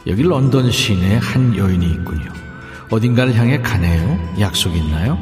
여기 0.08 0.24
런던 0.24 0.72
시내에 0.72 1.18
한 1.18 1.54
여인이 1.54 1.86
있군요. 1.86 2.32
어딘가를 2.90 3.36
향해 3.36 3.62
가네요. 3.62 4.18
약속 4.40 4.74
있나요? 4.78 5.20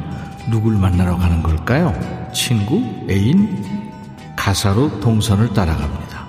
누굴 0.48 0.76
만나러 0.76 1.16
가는 1.16 1.42
걸까요? 1.42 1.92
친구? 2.32 2.84
애인? 3.10 3.90
가사로 4.36 5.00
동선을 5.00 5.52
따라갑니다. 5.52 6.24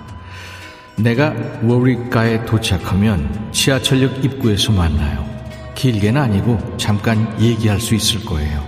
내가 0.96 1.32
워릭가에 1.62 2.44
도착하면 2.46 3.52
지하철역 3.52 4.24
입구에서 4.24 4.72
만나요. 4.72 5.35
길게는 5.76 6.20
아니고 6.20 6.58
잠깐 6.76 7.40
얘기할 7.40 7.78
수 7.78 7.94
있을 7.94 8.24
거예요. 8.24 8.66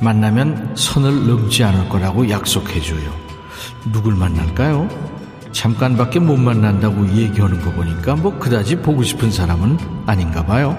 만나면 0.00 0.74
선을 0.76 1.26
넘지 1.26 1.64
않을 1.64 1.88
거라고 1.88 2.28
약속해줘요. 2.28 3.10
누굴 3.92 4.14
만날까요? 4.14 4.88
잠깐밖에 5.52 6.18
못 6.20 6.36
만난다고 6.36 7.08
얘기하는 7.16 7.60
거 7.60 7.72
보니까 7.72 8.16
뭐 8.16 8.38
그다지 8.38 8.76
보고 8.76 9.02
싶은 9.02 9.30
사람은 9.30 9.78
아닌가 10.06 10.44
봐요. 10.44 10.76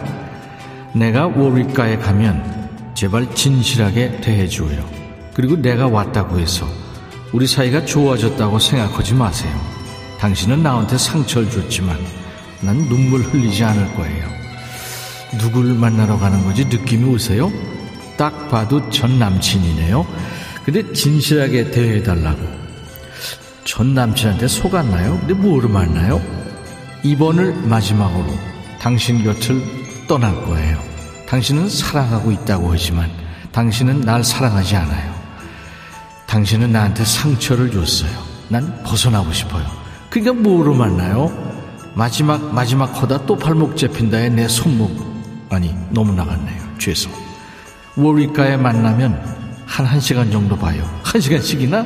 내가 0.94 1.28
워릭가에 1.28 1.98
가면 1.98 2.94
제발 2.94 3.34
진실하게 3.34 4.22
대해줘요. 4.22 4.84
그리고 5.34 5.56
내가 5.56 5.88
왔다고 5.88 6.40
해서 6.40 6.68
우리 7.32 7.48
사이가 7.48 7.86
좋아졌다고 7.86 8.60
생각하지 8.60 9.14
마세요. 9.14 9.52
당신은 10.20 10.62
나한테 10.62 10.98
상처를 10.98 11.50
줬지만 11.50 11.98
난 12.62 12.78
눈물 12.90 13.22
흘리지 13.22 13.64
않을 13.64 13.96
거예요. 13.96 14.41
누굴 15.40 15.74
만나러 15.74 16.18
가는 16.18 16.44
건지 16.44 16.66
느낌이 16.66 17.10
오세요? 17.14 17.52
딱 18.18 18.50
봐도 18.50 18.90
전 18.90 19.18
남친이네요. 19.18 20.06
근데 20.66 20.94
진실하게 20.94 21.72
대해달라고. 21.72 22.40
전 23.64 23.94
남친한테 23.94 24.48
속았나요? 24.48 25.20
근데 25.20 25.34
뭐를 25.34 25.70
만나요? 25.70 26.22
이번을 27.04 27.54
마지막으로 27.54 28.28
당신 28.80 29.24
곁을 29.24 29.62
떠날 30.08 30.36
거예요. 30.44 30.78
당신은 31.28 31.70
사랑하고 31.70 32.32
있다고 32.32 32.72
하지만 32.72 33.10
당신은 33.52 34.02
날 34.02 34.24
사랑하지 34.24 34.76
않아요. 34.76 35.14
당신은 36.28 36.72
나한테 36.72 37.06
상처를 37.06 37.72
줬어요. 37.72 38.12
난 38.50 38.84
벗어나고 38.84 39.32
싶어요. 39.32 39.66
그러니까 40.10 40.34
뭐로 40.34 40.74
만나요? 40.74 41.32
마지막 41.94 42.54
마지막 42.54 42.86
허다 42.86 43.26
또 43.26 43.38
발목 43.38 43.78
잡힌다에 43.78 44.30
내 44.30 44.48
손목 44.48 45.11
아니 45.52 45.76
너무 45.90 46.14
나갔네요. 46.14 46.62
죄송. 46.78 47.12
워리가에 47.98 48.56
만나면 48.56 49.22
한 49.66 49.86
1시간 49.86 50.32
정도 50.32 50.58
봐요. 50.58 50.90
1시간씩이나? 51.04 51.86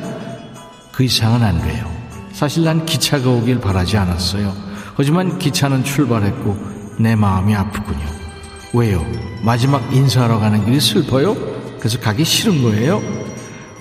그 0.92 1.02
이상은 1.02 1.42
안 1.42 1.60
돼요. 1.60 1.84
사실 2.32 2.64
난 2.64 2.86
기차가 2.86 3.28
오길 3.28 3.60
바라지 3.60 3.96
않았어요. 3.96 4.54
하지만 4.94 5.38
기차는 5.38 5.82
출발했고 5.84 6.56
내 6.98 7.16
마음이 7.16 7.54
아프군요. 7.54 8.06
왜요? 8.72 9.04
마지막 9.42 9.92
인사하러 9.92 10.38
가는 10.38 10.64
길이 10.64 10.80
슬퍼요? 10.80 11.34
그래서 11.78 11.98
가기 12.00 12.24
싫은 12.24 12.62
거예요? 12.62 13.02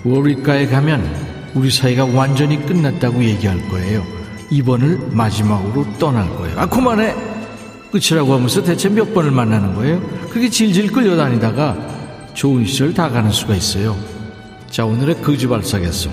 워리가에 0.04 0.68
가면 0.68 1.51
우리 1.54 1.70
사이가 1.70 2.06
완전히 2.06 2.63
끝났다고 2.65 3.24
얘기할 3.24 3.70
거예요. 3.70 4.04
이번을 4.50 5.10
마지막으로 5.12 5.86
떠날 6.00 6.27
거예요. 6.38 6.60
아, 6.60 6.65
그만해! 6.65 7.35
끝이라고 7.92 8.34
하면서 8.34 8.63
대체 8.63 8.89
몇 8.89 9.13
번을 9.13 9.32
만나는 9.32 9.75
거예요? 9.75 10.01
그게 10.30 10.50
질질 10.50 10.92
끌려다니다가 10.92 11.77
좋은 12.34 12.65
시절 12.65 12.94
다 12.94 13.10
가는 13.10 13.32
수가 13.32 13.56
있어요. 13.56 13.98
자, 14.70 14.86
오늘의 14.86 15.22
거지 15.22 15.48
발사겠송. 15.48 16.12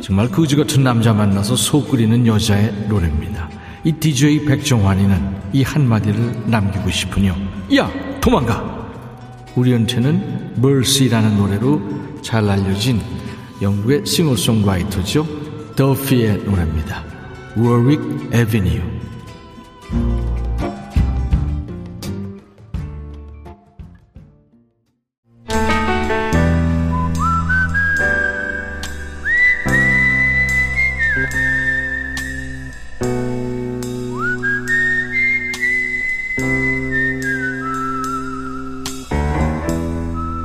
정말 0.00 0.28
거지 0.28 0.56
같은 0.56 0.82
남자 0.82 1.12
만나서 1.12 1.56
속 1.56 1.90
끓이는 1.90 2.26
여자의 2.26 2.72
노래입니다. 2.88 3.48
이 3.84 3.92
DJ 3.92 4.44
백종환이는 4.44 5.36
이 5.52 5.62
한마디를 5.62 6.44
남기고 6.46 6.90
싶으뇨. 6.90 7.34
야, 7.76 7.90
도망가! 8.20 8.80
우리 9.56 9.72
연태는 9.72 10.54
멀시라는 10.56 11.36
노래로 11.36 11.82
잘 12.22 12.48
알려진 12.48 13.00
영국의 13.60 14.06
싱어송라이터죠. 14.06 15.26
더피의 15.76 16.44
노래입니다. 16.44 17.04
워릭 17.56 18.00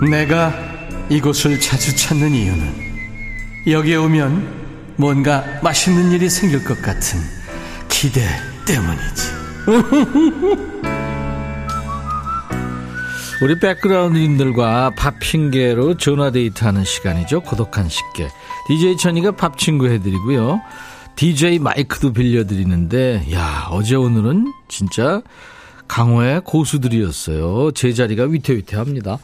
내가 0.10 0.54
이곳을 1.10 1.60
자주 1.60 1.96
찾는 1.96 2.32
이유는 2.32 2.86
여기에 3.68 3.96
오면 3.96 4.96
뭔가 4.98 5.44
맛있는 5.62 6.12
일이 6.12 6.30
생길 6.30 6.64
것 6.64 6.82
같은 6.82 7.20
기대 7.90 8.22
때문이지. 8.66 9.36
우리 13.42 13.60
백그라운드님들과 13.60 14.92
밥 14.96 15.20
핑계로 15.20 15.98
전화 15.98 16.32
데이트하는 16.32 16.86
시간이죠. 16.86 17.42
고독한 17.42 17.90
식객. 17.90 18.32
DJ 18.68 18.98
천이가 18.98 19.32
밥 19.32 19.58
친구 19.58 19.90
해드리고요. 19.90 20.62
DJ 21.18 21.60
마이크도 21.60 22.14
빌려드리는데, 22.14 23.28
야, 23.34 23.68
어제 23.72 23.96
오늘은 23.96 24.54
진짜 24.70 25.22
강호의 25.88 26.42
고수들이었어요. 26.46 27.72
제자리가 27.72 28.24
위태위태합니다. 28.24 29.18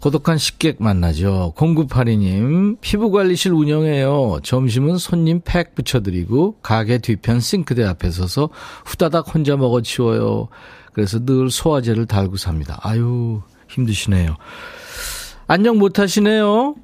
고독한 0.00 0.38
식객 0.38 0.76
만나죠. 0.82 1.54
0982님, 1.56 2.80
피부관리실 2.80 3.52
운영해요. 3.52 4.40
점심은 4.42 4.98
손님 4.98 5.40
팩 5.44 5.74
붙여드리고, 5.74 6.56
가게 6.62 6.98
뒤편 6.98 7.40
싱크대 7.40 7.84
앞에 7.84 8.10
서서 8.10 8.50
후다닥 8.84 9.34
혼자 9.34 9.56
먹어 9.56 9.80
치워요. 9.82 10.48
그래서 10.92 11.24
늘 11.24 11.50
소화제를 11.50 12.06
달고 12.06 12.36
삽니다. 12.36 12.78
아유, 12.82 13.42
힘드시네요. 13.68 14.36
안녕 15.46 15.78
못 15.78 15.98
하시네요? 15.98 16.74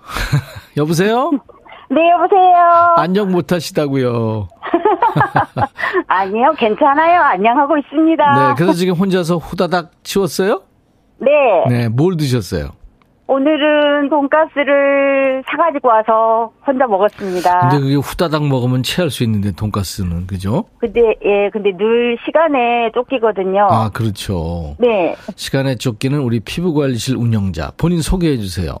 여보세요? 0.76 1.30
네, 1.90 2.10
여보세요. 2.10 2.94
안녕 2.96 3.30
못 3.30 3.52
하시다고요. 3.52 4.48
아니요, 6.08 6.54
괜찮아요. 6.58 7.22
안녕하고 7.22 7.78
있습니다. 7.78 8.48
네, 8.48 8.54
그래서 8.56 8.72
지금 8.74 8.94
혼자서 8.94 9.36
후다닥 9.36 9.92
치웠어요? 10.02 10.62
네. 11.18 11.64
네, 11.68 11.88
뭘 11.88 12.16
드셨어요? 12.16 12.70
오늘은 13.28 14.08
돈가스를 14.08 15.42
사가지고 15.50 15.88
와서 15.88 16.52
혼자 16.64 16.86
먹었습니다. 16.86 17.68
근데 17.68 17.80
그게 17.80 17.94
후다닥 17.96 18.46
먹으면 18.46 18.84
체할 18.84 19.10
수 19.10 19.24
있는데 19.24 19.50
돈가스는 19.50 20.28
그죠? 20.28 20.64
근데 20.78 21.00
예, 21.24 21.50
근데 21.52 21.72
늘 21.76 22.16
시간에 22.24 22.90
쫓기거든요. 22.94 23.66
아 23.68 23.90
그렇죠. 23.92 24.76
네. 24.78 25.16
시간에 25.34 25.74
쫓기는 25.74 26.16
우리 26.20 26.38
피부관리실 26.38 27.16
운영자 27.16 27.72
본인 27.76 28.00
소개해 28.00 28.36
주세요. 28.36 28.76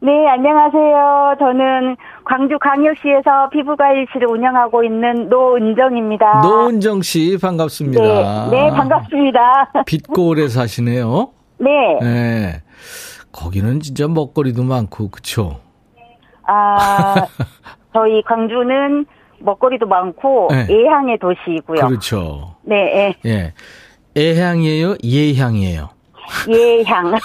네, 0.00 0.28
안녕하세요. 0.28 1.36
저는 1.38 1.96
광주 2.26 2.58
광역시에서 2.60 3.48
피부관리실을 3.50 4.28
운영하고 4.28 4.84
있는 4.84 5.30
노은정입니다. 5.30 6.42
노은정 6.42 7.00
씨 7.00 7.38
반갑습니다. 7.40 8.50
네, 8.50 8.68
네 8.68 8.70
반갑습니다. 8.70 9.72
빛골에 9.86 10.48
사시네요. 10.48 11.30
네. 11.58 11.98
네. 12.00 12.62
거기는 13.32 13.80
진짜 13.80 14.06
먹거리도 14.08 14.62
많고 14.62 15.10
그쵸? 15.10 15.60
아, 16.46 17.14
저희 17.92 18.22
광주는 18.22 19.06
먹거리도 19.40 19.86
많고 19.86 20.48
네. 20.50 20.66
예향의 20.68 21.18
도시이고요. 21.18 21.86
그렇죠. 21.86 22.56
네, 22.62 23.14
예. 23.26 23.30
예. 23.30 23.52
애향이에요? 24.16 24.96
예향이에요? 25.02 25.90
예향. 26.48 27.14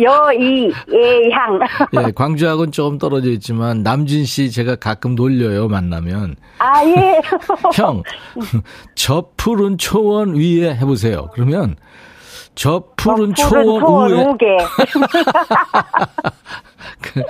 여이 0.00 0.70
예향. 0.92 1.60
예, 1.94 2.10
광주하고는 2.12 2.72
조금 2.72 2.98
떨어져 2.98 3.30
있지만 3.30 3.82
남진 3.82 4.24
씨 4.24 4.50
제가 4.50 4.76
가끔 4.76 5.14
놀려요 5.14 5.68
만나면 5.68 6.36
아 6.58 6.84
예. 6.84 7.20
형 7.74 8.02
저 8.94 9.24
푸른 9.36 9.78
초원 9.78 10.34
위에 10.36 10.74
해보세요. 10.76 11.28
그러면 11.32 11.76
저 12.54 12.84
푸른 12.96 13.34
초원, 13.34 13.64
초원 13.80 14.10
위에 14.12 14.22
우게. 14.22 14.46
그, 17.00 17.22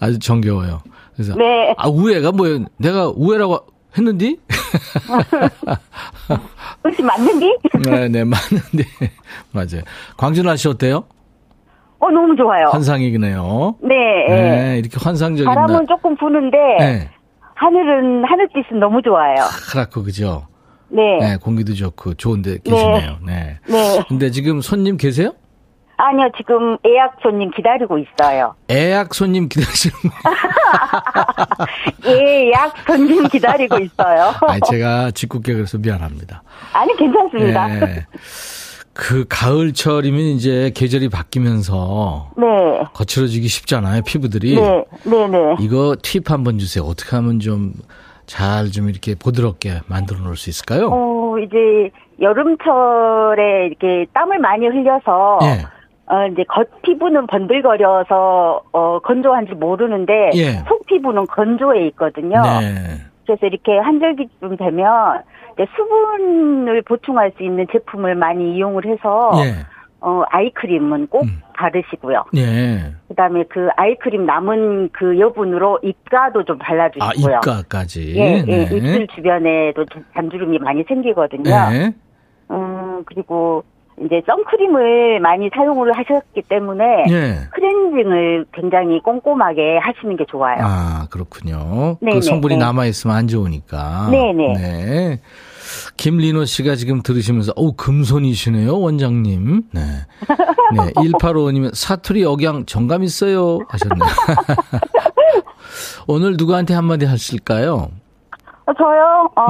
아주 0.00 0.18
정겨워요. 0.18 0.80
그래서 1.14 1.34
네. 1.34 1.74
아 1.76 1.88
우애가 1.88 2.32
뭐예요? 2.32 2.64
내가 2.78 3.08
우애라고 3.14 3.60
했는디? 3.96 4.38
혹시 6.84 7.02
맞는지? 7.02 7.56
네, 7.84 8.08
네 8.08 8.24
맞는데 8.24 8.84
맞아요. 9.52 9.82
광주 10.16 10.42
날씨 10.42 10.68
어때요? 10.68 11.04
어 11.98 12.10
너무 12.10 12.34
좋아요. 12.36 12.66
환상이네요. 12.72 13.76
네. 13.82 13.94
네, 14.28 14.78
이렇게 14.78 14.96
환상적인 15.00 15.44
바람은 15.44 15.74
날. 15.74 15.86
조금 15.86 16.16
부는데 16.16 16.56
네, 16.78 17.10
하늘은 17.54 18.24
하늘빛은 18.24 18.80
너무 18.80 19.00
좋아요. 19.02 19.34
크라고 19.70 20.02
그죠? 20.02 20.48
네. 20.88 21.18
네, 21.20 21.36
공기도 21.36 21.74
좋고 21.74 22.14
좋은데 22.14 22.58
계시네요. 22.64 23.18
네. 23.24 23.58
네. 23.68 24.02
근데 24.08 24.30
지금 24.30 24.60
손님 24.60 24.96
계세요? 24.96 25.32
아니요, 26.04 26.30
지금 26.36 26.76
예약 26.84 27.16
손님 27.22 27.52
기다리고 27.52 27.96
있어요. 27.96 28.56
애약 28.68 29.14
손님 29.14 29.48
기다리시는 29.48 29.94
거. 30.02 30.10
예약 32.10 32.74
손님 32.84 33.28
기다리고 33.28 33.78
있어요. 33.78 34.32
아니, 34.48 34.60
제가 34.68 35.12
그래서 35.54 35.78
미안합니다. 35.78 36.42
아니, 36.72 36.96
괜찮습니다. 36.96 37.68
네. 37.68 38.06
그 38.92 39.24
가을철이면 39.28 40.20
이제 40.20 40.72
계절이 40.74 41.08
바뀌면서 41.08 42.32
네. 42.36 42.46
거칠어지기 42.94 43.46
쉽잖아요, 43.46 44.02
피부들이. 44.02 44.56
네. 44.56 44.84
네, 45.04 45.28
네. 45.28 45.38
이거 45.60 45.94
팁 46.02 46.32
한번 46.32 46.58
주세요. 46.58 46.82
어떻게 46.84 47.14
하면 47.14 47.38
좀 47.38 47.74
잘좀 48.26 48.88
이렇게 48.88 49.14
부드럽게 49.14 49.82
만들어 49.86 50.18
놓을 50.18 50.36
수 50.36 50.50
있을까요? 50.50 50.88
어, 50.90 51.38
이제 51.38 51.90
여름철에 52.20 53.66
이렇게 53.66 54.06
땀을 54.12 54.40
많이 54.40 54.66
흘려서 54.66 55.38
예. 55.42 55.81
어, 56.06 56.26
이제 56.26 56.44
겉 56.44 56.68
피부는 56.82 57.26
번들거려서 57.26 58.62
어, 58.72 58.98
건조한지 59.00 59.54
모르는데 59.54 60.30
예. 60.34 60.52
속 60.68 60.84
피부는 60.86 61.26
건조해 61.26 61.86
있거든요. 61.88 62.42
네. 62.42 62.98
그래서 63.24 63.46
이렇게 63.46 63.78
한절기쯤 63.78 64.56
되면 64.56 65.22
이제 65.54 65.66
수분을 65.76 66.82
보충할 66.82 67.32
수 67.36 67.44
있는 67.44 67.66
제품을 67.70 68.16
많이 68.16 68.56
이용을 68.56 68.84
해서 68.86 69.30
예. 69.44 69.64
어, 70.00 70.24
아이크림은 70.30 71.06
꼭 71.06 71.22
음. 71.22 71.40
바르시고요. 71.54 72.24
예. 72.36 72.92
그다음에 73.08 73.44
그 73.48 73.68
아이크림 73.76 74.26
남은 74.26 74.90
그 74.92 75.18
여분으로 75.20 75.78
입가도 75.82 76.44
좀 76.44 76.58
아, 76.60 76.64
발라주시고요. 76.64 77.36
입가까지. 77.36 78.16
예, 78.16 78.42
예, 78.48 78.66
네. 78.66 78.76
입술 78.76 79.06
주변에도 79.06 79.84
좀 79.86 80.04
잔주름이 80.14 80.58
많이 80.58 80.82
생기거든요. 80.82 81.42
네. 81.70 81.94
음, 82.50 83.04
그리고 83.06 83.62
이제 84.00 84.22
선크림을 84.26 85.20
많이 85.20 85.50
사용을 85.54 85.92
하셨기 85.92 86.42
때문에 86.48 87.04
예. 87.10 87.34
클렌징을 87.52 88.46
굉장히 88.52 89.00
꼼꼼하게 89.00 89.78
하시는 89.78 90.16
게 90.16 90.24
좋아요. 90.28 90.56
아, 90.60 91.06
그렇군요. 91.10 91.98
네네, 92.00 92.14
그 92.16 92.22
성분이 92.22 92.56
네. 92.56 92.64
남아 92.64 92.86
있으면 92.86 93.16
안 93.16 93.28
좋으니까. 93.28 94.08
네네. 94.10 94.52
네. 94.54 95.20
김리노 95.96 96.44
씨가 96.46 96.74
지금 96.74 97.02
들으시면서, 97.02 97.52
오, 97.56 97.76
금손이시네요, 97.76 98.78
원장님. 98.78 99.62
네. 99.72 99.80
네. 99.80 100.92
1855님은 100.96 101.70
사투리 101.74 102.24
억양 102.24 102.66
정감 102.66 103.02
있어요. 103.02 103.58
하셨네요. 103.68 104.10
오늘 106.08 106.34
누구한테 106.36 106.74
한마디 106.74 107.04
하실까요? 107.06 107.88
어, 108.66 108.72
저요, 108.74 109.30
어, 109.36 109.42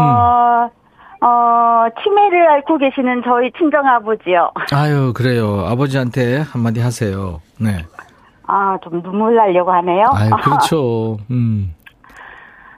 음. 0.67 0.82
어, 1.25 1.87
치매를 2.03 2.49
앓고 2.51 2.79
계시는 2.79 3.23
저희 3.25 3.53
친정아버지요. 3.53 4.51
아유, 4.73 5.13
그래요. 5.15 5.65
아버지한테 5.67 6.39
한마디 6.41 6.81
하세요. 6.81 7.41
네. 7.61 7.85
아, 8.49 8.77
좀 8.83 9.03
눈물 9.03 9.37
나려고 9.37 9.71
하네요. 9.73 10.07
아유, 10.13 10.31
그렇죠. 10.43 11.19
음. 11.31 11.75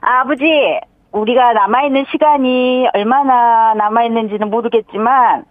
아버지, 0.01 0.43
우리가 1.11 1.53
남아있는 1.53 2.05
시간이 2.11 2.87
얼마나 2.93 3.73
남아있는지는 3.73 4.51
모르겠지만, 4.51 5.45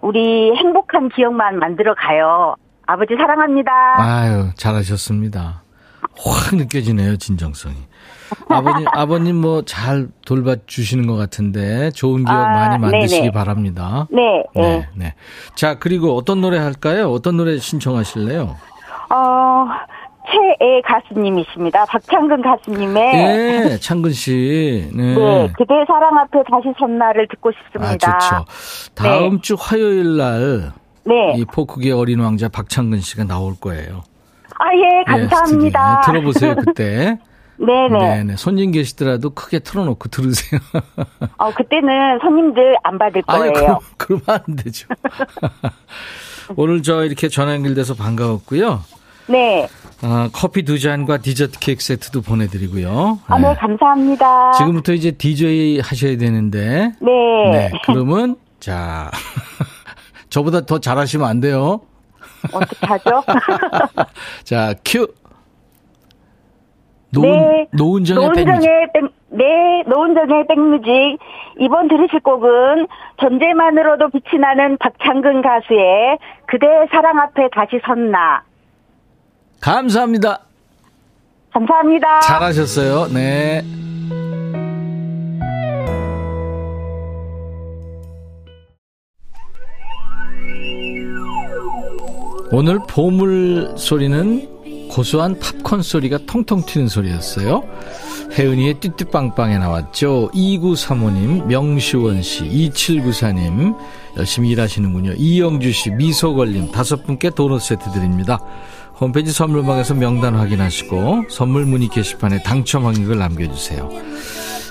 우리 0.00 0.52
행복한 0.56 1.10
기억만 1.10 1.60
만들어 1.60 1.94
가요. 1.94 2.56
아버지 2.86 3.14
사랑합니다. 3.14 3.70
아유, 3.98 4.48
잘하셨습니다. 4.56 5.62
확 6.18 6.56
느껴지네요, 6.56 7.16
진정성이. 7.18 7.76
아버님, 8.48 8.86
아버님 8.92 9.36
뭐 9.40 9.62
잘 9.64 10.08
돌봐주시는 10.26 11.06
것 11.06 11.16
같은데 11.16 11.90
좋은 11.90 12.24
기억 12.24 12.36
아, 12.36 12.44
많이 12.48 12.78
만드시기 12.78 13.20
네네. 13.22 13.32
바랍니다. 13.32 14.06
네, 14.10 14.42
네, 14.54 14.62
네. 14.62 14.88
네. 14.94 15.14
자, 15.54 15.78
그리고 15.78 16.16
어떤 16.16 16.40
노래 16.40 16.58
할까요? 16.58 17.10
어떤 17.10 17.36
노래 17.36 17.58
신청하실래요? 17.58 18.42
어, 19.10 19.66
최애 20.26 20.80
가수님이십니다. 20.84 21.84
박창근 21.86 22.42
가수님의. 22.42 23.14
예, 23.14 23.78
창근 23.80 24.12
씨. 24.12 24.88
네. 24.94 25.14
네, 25.14 25.52
그대 25.56 25.74
사랑 25.86 26.16
앞에 26.18 26.38
다시 26.50 26.72
선날을 26.78 27.28
듣고 27.28 27.50
아, 27.50 27.52
싶습니다. 27.52 28.18
좋죠. 28.18 28.44
다음 28.94 29.40
주 29.40 29.56
화요일 29.58 30.16
날, 30.16 30.72
네. 31.04 31.34
이 31.36 31.44
포크기의 31.44 31.92
어린 31.92 32.20
왕자 32.20 32.48
박창근 32.48 33.00
씨가 33.00 33.24
나올 33.24 33.54
거예요. 33.60 34.02
아, 34.58 34.66
예, 34.74 35.00
예, 35.00 35.04
감사합니다. 35.04 36.02
스튜디오에. 36.02 36.20
들어보세요, 36.20 36.54
그때. 36.56 37.18
네네. 37.64 37.98
네네. 37.98 38.36
손님 38.36 38.72
계시더라도 38.72 39.30
크게 39.30 39.60
틀어놓고 39.60 40.08
들으세요. 40.08 40.60
어, 41.38 41.50
그때는 41.54 42.18
손님들 42.20 42.76
안 42.82 42.98
받을 42.98 43.22
아니, 43.26 43.52
거예요. 43.52 43.52
그럼, 43.52 43.78
그러면 43.96 44.24
안 44.46 44.56
되죠. 44.56 44.88
오늘 46.56 46.82
저 46.82 47.04
이렇게 47.04 47.28
전화 47.28 47.54
연결돼서 47.54 47.94
반가웠고요. 47.94 48.82
네. 49.28 49.68
아, 50.02 50.28
커피 50.32 50.64
두 50.64 50.80
잔과 50.80 51.18
디저트 51.18 51.60
케이크 51.60 51.82
세트도 51.82 52.22
보내드리고요. 52.22 53.20
아, 53.28 53.38
네, 53.38 53.54
감사합니다. 53.54 54.52
지금부터 54.52 54.92
이제 54.92 55.12
DJ 55.12 55.80
하셔야 55.80 56.16
되는데. 56.16 56.92
네. 57.00 57.50
네. 57.52 57.72
그러면, 57.86 58.36
자. 58.58 59.10
저보다 60.28 60.62
더 60.62 60.80
잘하시면 60.80 61.28
안 61.28 61.40
돼요. 61.40 61.82
어떻게 62.52 62.86
하죠? 62.86 63.22
자, 64.44 64.74
큐. 64.84 65.06
노은, 67.12 67.28
네. 67.28 67.66
노은정의. 67.72 68.26
노은정의 68.26 68.88
백, 68.94 69.04
네, 69.28 69.82
노은정의 69.86 70.46
백뮤직. 70.48 71.18
이번 71.60 71.88
들으실 71.88 72.20
곡은 72.20 72.86
존재만으로도 73.18 74.08
빛이 74.08 74.40
나는 74.40 74.78
박창근 74.78 75.42
가수의 75.42 76.18
그대 76.46 76.66
사랑 76.90 77.18
앞에 77.18 77.48
다시 77.52 77.78
섰나. 77.84 78.42
감사합니다. 79.60 80.40
감사합니다. 81.52 82.20
잘하셨어요. 82.20 83.12
네. 83.12 83.62
오늘 92.54 92.78
보물 92.86 93.72
소리는 93.76 94.46
고소한 94.92 95.38
팝콘 95.38 95.80
소리가 95.82 96.18
통통 96.26 96.66
튀는 96.66 96.88
소리였어요. 96.88 97.62
혜은이의 98.32 98.74
띠띠빵빵에 98.80 99.56
나왔죠. 99.56 100.30
2935님, 100.34 101.46
명시원 101.46 102.22
씨, 102.22 102.44
2794님, 102.44 103.74
열심히 104.18 104.50
일하시는군요. 104.50 105.14
이영주 105.14 105.72
씨, 105.72 105.90
미소걸님, 105.90 106.72
다섯 106.72 107.06
분께 107.06 107.30
도넛 107.30 107.62
세트 107.62 107.92
드립니다. 107.92 108.38
홈페이지 109.00 109.32
선물방에서 109.32 109.94
명단 109.94 110.34
확인하시고 110.34 111.24
선물 111.30 111.64
문의 111.64 111.88
게시판에 111.88 112.42
당첨 112.42 112.84
확인글 112.84 113.18
남겨주세요. 113.18 113.88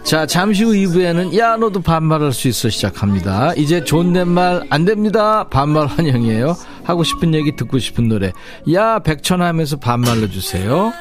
자, 0.03 0.25
잠시 0.25 0.63
후 0.63 0.71
2부에는 0.71 1.37
야 1.37 1.55
너도 1.55 1.81
반말할 1.81 2.33
수 2.33 2.47
있어 2.47 2.69
시작합니다. 2.69 3.53
이제 3.55 3.83
존댓말 3.83 4.63
안 4.69 4.83
됩니다. 4.83 5.47
반말 5.49 5.85
환영이에요. 5.85 6.57
하고 6.83 7.03
싶은 7.03 7.33
얘기 7.33 7.55
듣고 7.55 7.79
싶은 7.79 8.07
노래 8.07 8.33
야 8.73 8.99
백천아 8.99 9.45
하면서 9.45 9.77
반말로 9.77 10.29
주세요. 10.29 10.91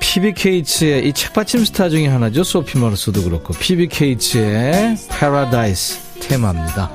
PBK츠의 0.00 1.08
이 1.08 1.12
책받침 1.12 1.64
스타 1.64 1.88
중에 1.88 2.06
하나죠. 2.08 2.44
소피 2.44 2.78
머르스도 2.78 3.22
그렇고 3.22 3.54
PBK츠의 3.54 4.96
Paradise 5.18 5.98
테마입니다. 6.20 6.90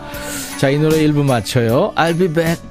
자, 0.60 0.70
이 0.70 0.78
노래 0.78 0.98
1부 1.08 1.24
맞춰요. 1.26 1.94
I'll 1.96 2.18
be 2.18 2.28
back. 2.28 2.71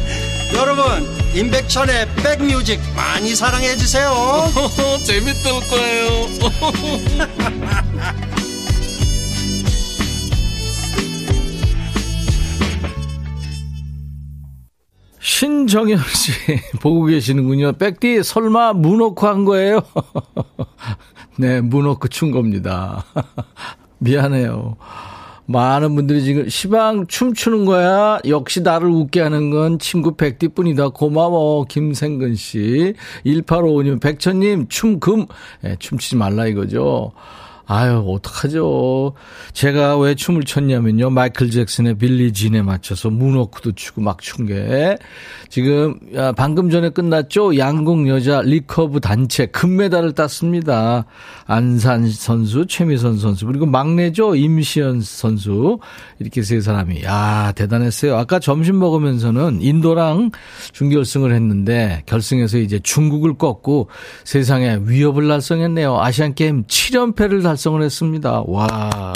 여러분 0.53 0.83
임백천의 1.33 2.07
백뮤직 2.15 2.79
많이 2.95 3.35
사랑해 3.35 3.75
주세요 3.75 4.11
재밌을 5.05 5.51
거예요 5.69 6.27
신정현 15.41 15.97
씨 15.97 16.31
보고 16.81 17.05
계시는군요. 17.05 17.73
백디 17.73 18.21
설마 18.21 18.73
무노크 18.73 19.25
한 19.25 19.45
거예요? 19.45 19.81
네, 21.37 21.61
무노크 21.61 22.09
춘 22.09 22.31
겁니다. 22.31 23.05
미안해요. 23.97 24.77
많은 25.51 25.95
분들이 25.95 26.23
지금 26.23 26.49
시방 26.49 27.07
춤추는 27.07 27.65
거야. 27.65 28.19
역시 28.25 28.61
나를 28.61 28.89
웃게 28.89 29.21
하는 29.21 29.49
건 29.49 29.79
친구 29.79 30.15
백디뿐이다. 30.15 30.89
고마워. 30.89 31.65
김생근 31.65 32.35
씨. 32.35 32.93
1855님, 33.25 34.01
백천님, 34.01 34.67
춤 34.69 34.99
금. 34.99 35.25
예, 35.65 35.75
춤추지 35.77 36.15
말라 36.15 36.47
이거죠. 36.47 37.11
아유, 37.65 38.03
어떡하죠. 38.07 39.13
제가 39.53 39.97
왜 39.97 40.15
춤을 40.15 40.43
췄냐면요. 40.43 41.09
마이클 41.09 41.49
잭슨의 41.49 41.95
빌리 41.95 42.33
진에 42.33 42.61
맞춰서 42.61 43.09
문워크도 43.09 43.73
추고 43.73 44.01
막 44.01 44.21
춘 44.21 44.45
게. 44.45 44.97
지금, 45.49 45.99
야, 46.15 46.31
방금 46.31 46.69
전에 46.69 46.89
끝났죠. 46.89 47.57
양궁 47.57 48.07
여자 48.07 48.41
리커브 48.41 48.99
단체 48.99 49.47
금메달을 49.47 50.13
땄습니다. 50.13 51.05
안산 51.45 52.09
선수, 52.11 52.65
최미선 52.67 53.17
선수, 53.17 53.45
그리고 53.45 53.65
막내죠. 53.65 54.35
임시현 54.35 55.01
선수. 55.01 55.79
이렇게 56.19 56.43
세 56.43 56.61
사람이. 56.61 57.03
야 57.03 57.51
대단했어요. 57.55 58.15
아까 58.15 58.39
점심 58.39 58.79
먹으면서는 58.79 59.61
인도랑 59.61 60.31
준결승을 60.71 61.33
했는데 61.33 62.03
결승에서 62.05 62.59
이제 62.59 62.79
중국을 62.79 63.33
꺾고 63.37 63.87
세상에 64.23 64.79
위협을 64.83 65.27
달성했네요. 65.27 65.99
아시안게임 65.99 66.65
7연패를 66.65 67.41
달성 67.43 67.60
을 67.69 67.83
했습니다. 67.83 68.43
와. 68.47 69.13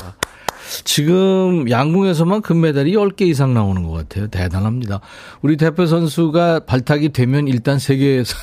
지금 0.83 1.69
양궁에서만 1.69 2.41
금메달이 2.41 2.93
10개 2.93 3.21
이상 3.21 3.53
나오는 3.53 3.83
것 3.83 3.91
같아요. 3.91 4.27
대단합니다. 4.27 4.99
우리 5.41 5.57
대표 5.57 5.85
선수가 5.85 6.61
발탁이 6.61 7.09
되면 7.09 7.47
일단 7.47 7.79
세계에서 7.79 8.35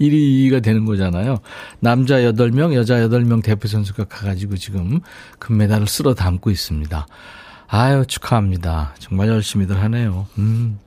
1위, 0.00 0.12
2위가 0.12 0.62
되는 0.62 0.84
거잖아요. 0.84 1.38
남자 1.80 2.16
8명, 2.16 2.74
여자 2.74 2.96
8명 2.96 3.42
대표 3.42 3.68
선수가 3.68 4.04
가가지고 4.04 4.56
지금 4.56 5.00
금메달을 5.38 5.86
쓸어 5.86 6.14
담고 6.14 6.50
있습니다. 6.50 7.06
아유, 7.68 8.04
축하합니다. 8.06 8.94
정말 8.98 9.28
열심히들 9.28 9.80
하네요. 9.82 10.26
음. 10.38 10.78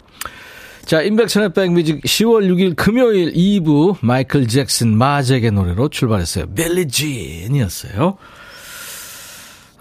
자, 0.85 1.01
인백천의 1.03 1.53
백뮤직 1.53 2.01
10월 2.01 2.51
6일 2.51 2.75
금요일 2.75 3.31
2부 3.33 3.97
마이클 4.01 4.47
잭슨 4.47 4.97
마잭의 4.97 5.51
노래로 5.51 5.89
출발했어요. 5.89 6.47
벨리 6.55 6.87
진이었어요. 6.87 8.17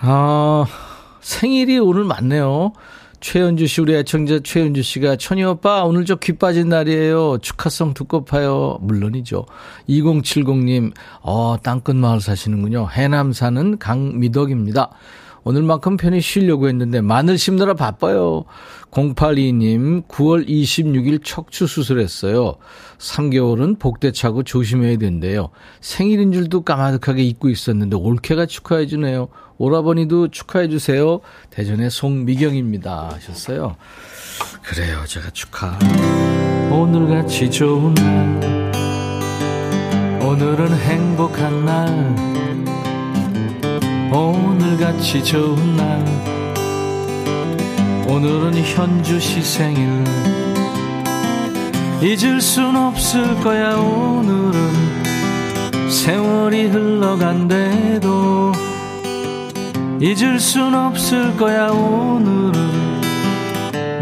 아, 0.00 0.64
생일이 1.20 1.78
오늘 1.78 2.04
맞네요. 2.04 2.72
최현주 3.20 3.66
씨, 3.66 3.80
우리 3.80 3.96
애청자 3.96 4.38
최현주 4.38 4.82
씨가 4.82 5.16
천희 5.16 5.42
오빠 5.42 5.82
오늘 5.84 6.04
저 6.04 6.14
귀 6.16 6.34
빠진 6.34 6.68
날이에요. 6.68 7.38
축하성 7.38 7.94
두고 7.94 8.24
파요. 8.24 8.78
물론이죠. 8.80 9.44
2070님, 9.88 10.92
어, 11.22 11.56
땅끝 11.62 11.96
마을 11.96 12.20
사시는군요. 12.20 12.88
해남 12.92 13.32
사는 13.32 13.76
강미덕입니다. 13.78 14.90
오늘만큼 15.42 15.96
편히 15.96 16.20
쉬려고 16.20 16.68
했는데 16.68 17.00
마늘 17.00 17.38
심느라 17.38 17.74
바빠요. 17.74 18.44
082님, 18.92 20.06
9월 20.06 20.46
26일 20.46 21.24
척추 21.24 21.66
수술했어요. 21.66 22.54
3개월은 22.98 23.78
복대 23.80 24.12
차고 24.12 24.42
조심해야 24.44 24.98
된대요. 24.98 25.48
생일인 25.80 26.32
줄도 26.32 26.62
까마득하게 26.62 27.22
잊고 27.24 27.48
있었는데 27.48 27.96
올케가 27.96 28.46
축하해 28.46 28.86
주네요. 28.86 29.28
오라버니도 29.58 30.28
축하해주세요. 30.28 31.20
대전의 31.50 31.90
송미경입니다. 31.90 33.10
하셨어요. 33.14 33.76
그래요, 34.62 35.04
제가 35.06 35.30
축하. 35.30 35.78
오늘같이 36.70 37.50
좋은 37.50 37.94
날, 37.94 38.72
오늘은 40.22 40.72
행복한 40.74 41.64
날, 41.64 41.88
오늘같이 44.12 45.24
좋은 45.24 45.76
날, 45.76 46.04
오늘은 48.08 48.54
현주 48.62 49.20
씨 49.20 49.42
생일 49.42 50.02
잊을 52.00 52.40
순 52.40 52.74
없을 52.74 53.38
거야 53.40 53.76
오늘은 53.76 54.54
세월이 55.90 56.68
흘러간대도 56.68 58.52
잊을 60.00 60.38
순 60.38 60.74
없을 60.74 61.36
거야 61.36 61.70
오늘은. 61.70 62.52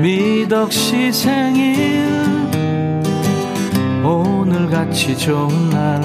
미덕 0.02 0.70
씨 0.70 1.10
생일. 1.10 2.06
오늘같이 4.04 5.16
좋은 5.16 5.70
날. 5.70 6.02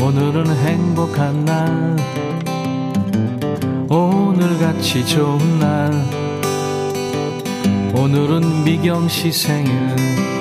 오늘은 0.00 0.56
행복한 0.56 1.44
날. 1.44 1.96
오늘같이 3.88 5.04
좋은 5.04 5.58
날. 5.58 5.92
오늘은 7.92 8.64
미경 8.64 9.08
씨 9.08 9.32
생일 9.32 10.39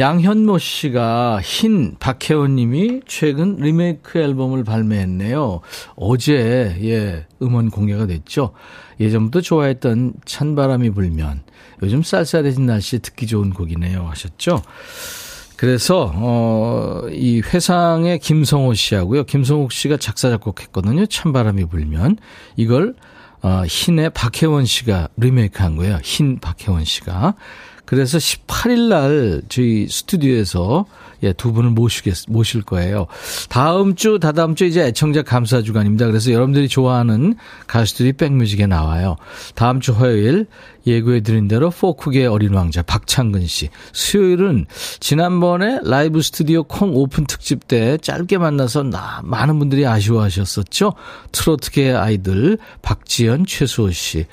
양현모 0.00 0.56
씨가 0.56 1.42
흰 1.42 1.94
박혜원 2.00 2.56
님이 2.56 3.02
최근 3.06 3.56
리메이크 3.56 4.18
앨범을 4.18 4.64
발매했네요. 4.64 5.60
어제, 5.94 6.78
예, 6.82 7.26
음원 7.42 7.68
공개가 7.70 8.06
됐죠. 8.06 8.52
예전부터 8.98 9.42
좋아했던 9.42 10.14
찬바람이 10.24 10.90
불면 10.90 11.42
요즘 11.82 12.02
쌀쌀해진 12.02 12.64
날씨에 12.64 13.00
듣기 13.00 13.26
좋은 13.26 13.50
곡이네요. 13.50 14.06
하셨죠. 14.08 14.62
그래서 15.56 16.10
어, 16.14 17.02
이 17.10 17.42
회상의 17.44 18.20
김성호 18.20 18.72
씨하고요. 18.72 19.24
김성욱 19.24 19.70
씨가 19.70 19.98
작사 19.98 20.30
작곡했거든요. 20.30 21.04
찬바람이 21.04 21.66
불면 21.66 22.16
이걸 22.56 22.94
어, 23.42 23.64
흰의 23.66 24.10
박혜원 24.10 24.64
씨가 24.64 25.08
리메이크한 25.18 25.76
거예요. 25.76 25.98
흰 26.02 26.38
박혜원 26.38 26.86
씨가. 26.86 27.34
그래서 27.90 28.18
18일 28.18 28.88
날 28.88 29.42
저희 29.48 29.88
스튜디오에서 29.90 30.86
예, 31.24 31.32
두 31.32 31.52
분을 31.52 31.70
모시겠, 31.70 32.14
모실 32.28 32.62
거예요. 32.62 33.08
다음 33.48 33.96
주, 33.96 34.20
다다음 34.20 34.54
주 34.54 34.64
이제 34.64 34.84
애청자 34.84 35.22
감사 35.22 35.60
주간입니다. 35.60 36.06
그래서 36.06 36.30
여러분들이 36.30 36.68
좋아하는 36.68 37.34
가수들이 37.66 38.12
백뮤직에 38.12 38.68
나와요. 38.68 39.16
다음 39.56 39.80
주 39.80 39.92
화요일 39.92 40.46
예고해 40.86 41.22
드린 41.22 41.48
대로 41.48 41.70
포크계 41.70 42.26
어린 42.26 42.54
왕자 42.54 42.80
박창근 42.82 43.48
씨. 43.48 43.70
수요일은 43.92 44.66
지난번에 45.00 45.80
라이브 45.82 46.22
스튜디오 46.22 46.62
콩 46.62 46.94
오픈 46.94 47.26
특집 47.26 47.66
때 47.66 47.98
짧게 47.98 48.38
만나서 48.38 48.84
나, 48.84 49.20
많은 49.24 49.58
분들이 49.58 49.84
아쉬워하셨었죠. 49.84 50.92
트로트계 51.32 51.90
아이돌 51.90 52.56
박지현, 52.82 53.46
최수호 53.46 53.90
씨. 53.90 54.26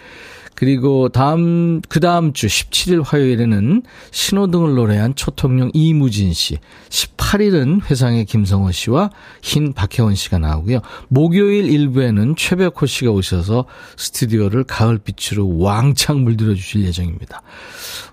그리고 0.60 1.08
다음, 1.10 1.82
그 1.88 2.00
다음 2.00 2.34
주 2.34 2.48
17일 2.48 3.04
화요일에는 3.06 3.84
신호등을 4.10 4.74
노래한 4.74 5.13
초통령 5.13 5.70
이무진 5.76 6.34
씨. 6.34 6.58
18일은 6.89 7.88
회상의 7.88 8.26
김성호 8.26 8.72
씨와 8.72 9.12
흰 9.43 9.74
박혜원 9.74 10.15
씨가 10.15 10.39
나오고요. 10.39 10.80
목요일 11.10 11.70
일부에는 11.70 12.36
최백호 12.36 12.88
씨가 12.88 13.12
오셔서 13.12 13.65
스튜디오를 13.98 14.63
가을빛으로 14.63 15.60
왕창 15.60 16.24
물들여 16.24 16.56
주실 16.56 16.86
예정입니다. 16.86 17.43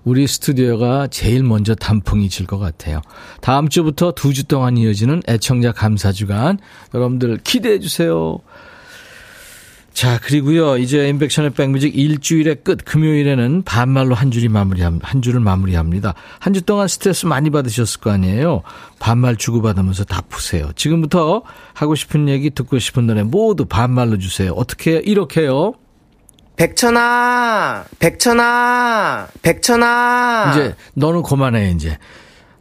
우리 0.03 0.27
스튜디오가 0.27 1.07
제일 1.07 1.41
먼저 1.41 1.73
단풍이 1.73 2.29
질 2.29 2.45
것 2.45 2.59
같아요. 2.59 3.01
다음 3.41 3.69
주부터 3.69 4.11
두 4.11 4.33
주 4.35 4.43
동안 4.43 4.77
이어지는 4.77 5.23
애청자 5.27 5.71
감사 5.71 6.11
주간 6.11 6.59
여러분들 6.93 7.39
기대해 7.43 7.79
주세요. 7.79 8.37
자, 9.95 10.19
그리고요, 10.21 10.75
이제 10.75 11.07
인백션의 11.07 11.51
백뮤직 11.51 11.97
일주일의 11.97 12.57
끝, 12.65 12.83
금요일에는 12.83 13.61
반말로 13.63 14.13
한 14.13 14.29
줄이 14.29 14.49
마무리, 14.49 14.81
한 14.81 15.21
줄을 15.21 15.39
마무리합니다. 15.39 16.13
한 16.37 16.53
주 16.53 16.61
동안 16.63 16.89
스트레스 16.89 17.25
많이 17.25 17.49
받으셨을 17.49 18.01
거 18.01 18.11
아니에요? 18.11 18.61
반말 18.99 19.37
주고받으면서 19.37 20.03
다 20.03 20.21
푸세요. 20.27 20.69
지금부터 20.75 21.43
하고 21.73 21.95
싶은 21.95 22.27
얘기, 22.27 22.49
듣고 22.49 22.77
싶은 22.77 23.07
노래 23.07 23.23
모두 23.23 23.63
반말로 23.65 24.17
주세요. 24.17 24.51
어떻게 24.51 24.91
해요? 24.91 25.01
이렇게요. 25.05 25.75
백천아, 26.57 27.85
백천아, 27.97 29.27
백천아. 29.41 30.51
이제, 30.51 30.75
너는 30.95 31.23
그만해, 31.23 31.71
이제. 31.71 31.97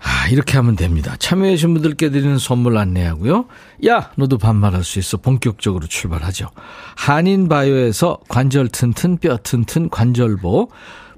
아, 0.04 0.28
이렇게 0.28 0.58
하면 0.58 0.76
됩니다. 0.76 1.16
참여해주신 1.18 1.72
분들께 1.72 2.10
드리는 2.10 2.38
선물 2.38 2.76
안내하고요. 2.76 3.46
야, 3.86 4.10
너도 4.16 4.36
반말할 4.36 4.84
수 4.84 4.98
있어. 4.98 5.16
본격적으로 5.16 5.86
출발하죠. 5.86 6.50
한인바이오에서 6.96 8.18
관절 8.28 8.68
튼튼, 8.68 9.16
뼈 9.16 9.38
튼튼, 9.38 9.88
관절보. 9.88 10.68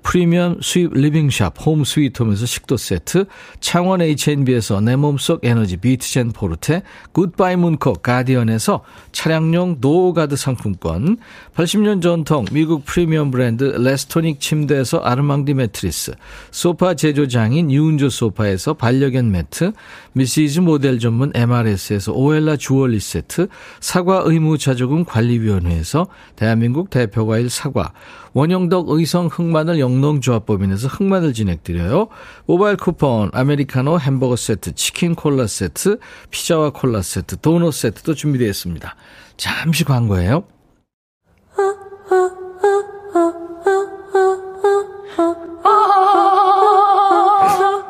프리미엄 0.06 0.58
수입 0.62 0.92
리빙샵 0.94 1.66
홈 1.66 1.82
스위트홈에서 1.82 2.46
식도 2.46 2.76
세트, 2.76 3.24
창원 3.58 4.00
H&B에서 4.00 4.80
내 4.80 4.94
몸속 4.94 5.44
에너지 5.44 5.76
비트젠 5.78 6.30
포르테, 6.30 6.84
굿바이 7.10 7.56
문코 7.56 7.94
가디언에서 7.94 8.84
차량용 9.10 9.78
노가드 9.80 10.36
상품권, 10.36 11.16
80년 11.56 12.00
전통 12.02 12.44
미국 12.52 12.84
프리미엄 12.84 13.32
브랜드 13.32 13.64
레스토닉 13.64 14.38
침대에서 14.38 14.98
아르망디 14.98 15.54
매트리스, 15.54 16.14
소파 16.52 16.94
제조장인 16.94 17.72
유운조 17.72 18.08
소파에서 18.08 18.74
반려견 18.74 19.32
매트, 19.32 19.72
미시즈 20.12 20.60
모델 20.60 21.00
전문 21.00 21.32
MRS에서 21.34 22.12
오엘라 22.12 22.58
주얼리 22.58 23.00
세트, 23.00 23.48
사과 23.80 24.22
의무자조금 24.24 25.04
관리위원회에서 25.04 26.06
대한민국 26.36 26.90
대표과일 26.90 27.50
사과, 27.50 27.92
원형덕 28.36 28.90
의성 28.90 29.28
흑마늘 29.32 29.80
영농조합법인에서 29.80 30.88
흑마늘 30.88 31.32
진행드려요. 31.32 32.08
모바일 32.44 32.76
쿠폰, 32.76 33.30
아메리카노 33.32 33.98
햄버거 33.98 34.36
세트, 34.36 34.74
치킨 34.74 35.14
콜라 35.14 35.46
세트, 35.46 35.98
피자와 36.30 36.68
콜라 36.68 37.00
세트, 37.00 37.40
도넛 37.40 37.72
세트도 37.72 38.12
준비되어 38.12 38.46
있습니다. 38.46 38.94
잠시 39.38 39.84
광고예요. 39.84 40.44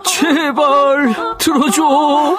제발 0.05 1.39
들어줘. 1.39 2.37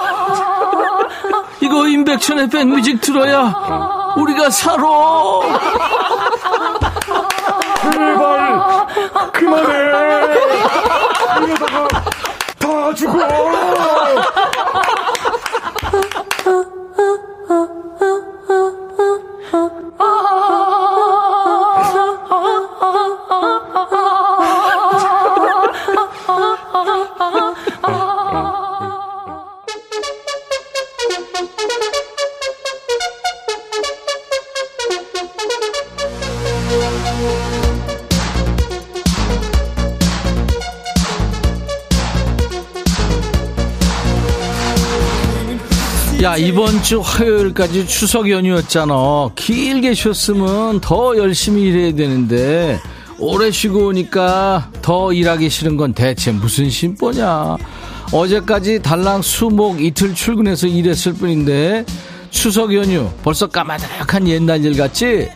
이거 1.61 1.87
임백천의 1.89 2.49
백뮤직 2.49 3.01
들어야 3.01 4.13
우리가 4.15 4.49
살아. 4.49 4.85
제발! 7.91 9.31
그만해! 9.31 9.71
이러다가 11.43 11.87
다 12.59 12.93
죽어 12.93 13.17
이번 46.37 46.83
주 46.83 46.99
화요일까지 46.99 47.87
추석 47.87 48.29
연휴였잖아. 48.29 49.29
길게 49.35 49.95
쉬었으면 49.95 50.79
더 50.81 51.17
열심히 51.17 51.63
일해야 51.63 51.95
되는데, 51.95 52.79
오래 53.17 53.49
쉬고 53.49 53.87
오니까 53.87 54.69
더 54.83 55.11
일하기 55.11 55.49
싫은 55.49 55.77
건 55.77 55.93
대체 55.93 56.31
무슨 56.31 56.69
심보냐. 56.69 57.57
어제까지 58.11 58.81
달랑 58.83 59.23
수목 59.23 59.81
이틀 59.81 60.13
출근해서 60.13 60.67
일했을 60.67 61.13
뿐인데, 61.13 61.85
추석 62.29 62.73
연휴 62.73 63.09
벌써 63.23 63.47
까마득한 63.47 64.27
옛날 64.27 64.63
일 64.63 64.77
같지? 64.77 65.29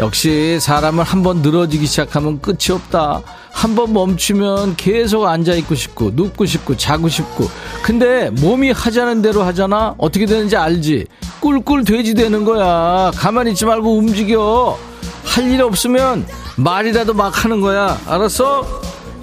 역시 0.00 0.58
사람은 0.60 1.04
한번 1.04 1.42
늘어지기 1.42 1.86
시작하면 1.86 2.40
끝이 2.40 2.70
없다. 2.72 3.22
한 3.60 3.74
번 3.74 3.92
멈추면 3.92 4.74
계속 4.76 5.26
앉아있고 5.26 5.74
싶고, 5.74 6.12
눕고 6.14 6.46
싶고, 6.46 6.76
자고 6.78 7.10
싶고. 7.10 7.44
근데 7.82 8.30
몸이 8.30 8.70
하자는 8.70 9.20
대로 9.20 9.42
하잖아? 9.42 9.94
어떻게 9.98 10.24
되는지 10.24 10.56
알지? 10.56 11.06
꿀꿀 11.40 11.84
돼지 11.84 12.14
되는 12.14 12.44
거야. 12.46 13.10
가만히 13.14 13.50
있지 13.50 13.66
말고 13.66 13.98
움직여. 13.98 14.78
할 15.26 15.44
일 15.50 15.60
없으면 15.62 16.26
말이라도 16.56 17.12
막 17.12 17.44
하는 17.44 17.60
거야. 17.60 17.98
알았어? 18.06 18.66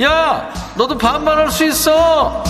야! 0.04 0.54
너도 0.78 0.96
반말할 0.98 1.50
수 1.52 1.66
있어! 1.66 2.44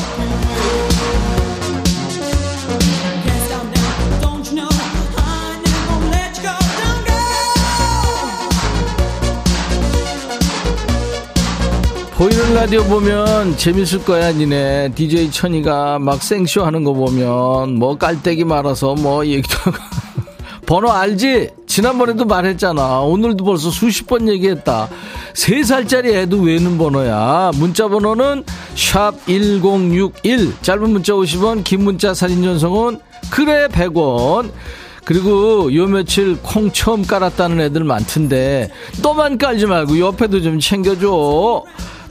보이는 12.17 12.55
라디오 12.55 12.83
보면 12.85 13.57
재밌을 13.57 14.03
거야, 14.03 14.31
니네. 14.31 14.93
DJ 14.95 15.29
천이가 15.29 15.99
막 15.99 16.23
생쇼 16.23 16.65
하는 16.65 16.83
거 16.83 16.91
보면 16.91 17.75
뭐 17.75 17.95
깔때기 17.95 18.43
말아서 18.43 18.95
뭐 18.95 19.23
얘기도. 19.23 19.55
번호 20.65 20.89
알지? 20.89 21.51
지난번에도 21.67 22.25
말했잖아. 22.25 23.01
오늘도 23.01 23.45
벌써 23.45 23.69
수십 23.69 24.07
번 24.07 24.27
얘기했다. 24.27 24.89
세살짜리 25.35 26.15
애도 26.15 26.41
외는 26.41 26.79
번호야. 26.79 27.51
문자 27.53 27.87
번호는 27.87 28.43
샵 28.73 29.13
1061. 29.27 30.55
짧은 30.63 30.89
문자 30.89 31.13
50원, 31.13 31.63
긴 31.63 31.83
문자 31.83 32.15
사진 32.15 32.41
전송은 32.41 32.99
그래 33.29 33.67
100원. 33.67 34.49
그리고 35.05 35.73
요 35.73 35.85
며칠 35.85 36.35
콩 36.41 36.71
처음 36.71 37.05
깔았다는 37.05 37.61
애들 37.61 37.83
많던데 37.83 38.71
너만 39.03 39.37
깔지 39.37 39.67
말고 39.67 39.99
옆에도 39.99 40.41
좀 40.41 40.59
챙겨줘. 40.59 41.63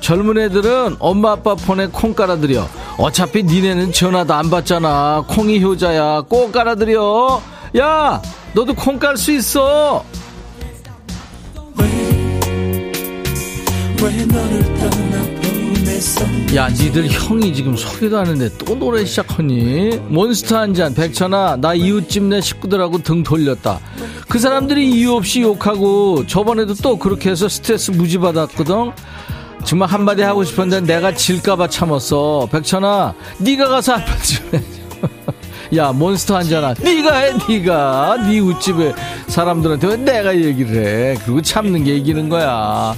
젊은 0.06 0.38
애들은 0.38 0.98
엄마 1.00 1.32
아빠 1.32 1.56
폰에 1.56 1.88
콩 1.88 2.14
깔아드려. 2.14 2.68
어차피 2.96 3.42
니네는 3.42 3.90
전화도 3.90 4.34
안 4.34 4.48
받잖아. 4.48 5.24
콩이 5.26 5.60
효자야. 5.60 6.26
꼭 6.28 6.52
깔아드려. 6.52 7.42
야, 7.78 8.22
너도 8.54 8.72
콩 8.72 9.00
깔 9.00 9.16
수 9.16 9.32
있어. 9.32 10.04
야, 16.54 16.68
니들 16.68 17.08
형이 17.08 17.52
지금 17.52 17.76
소개도 17.76 18.16
하는데 18.16 18.48
또 18.58 18.78
노래 18.78 19.04
시작하니? 19.04 19.98
몬스터 20.08 20.56
한 20.56 20.72
잔, 20.72 20.94
백천아, 20.94 21.56
나 21.56 21.74
이웃집 21.74 22.22
내 22.22 22.40
식구들하고 22.40 22.98
등 23.02 23.24
돌렸다. 23.24 23.80
그 24.28 24.38
사람들이 24.38 24.88
이유 24.88 25.14
없이 25.14 25.42
욕하고 25.42 26.24
저번에도 26.28 26.74
또 26.74 26.96
그렇게 26.96 27.30
해서 27.30 27.48
스트레스 27.48 27.90
무지 27.90 28.18
받았거든? 28.18 28.92
정말 29.66 29.88
한마디 29.88 30.22
하고 30.22 30.44
싶었는데 30.44 30.94
내가 30.94 31.12
질까봐 31.12 31.68
참았어. 31.68 32.48
백천아, 32.52 33.14
네가 33.38 33.66
가서 33.68 33.94
한마디 33.94 34.36
좀 34.36 34.46
해. 34.54 34.62
야, 35.76 35.90
몬스터 35.90 36.36
한 36.36 36.48
잔아. 36.48 36.72
네가 36.80 37.16
해, 37.16 37.32
네가. 37.48 38.16
네 38.28 38.38
웃집에 38.38 38.94
사람들한테 39.26 39.86
왜 39.88 39.96
내가 39.96 40.36
얘기를 40.36 40.86
해. 40.86 41.18
그리고 41.24 41.42
참는 41.42 41.82
게 41.82 41.96
이기는 41.96 42.28
거야. 42.28 42.94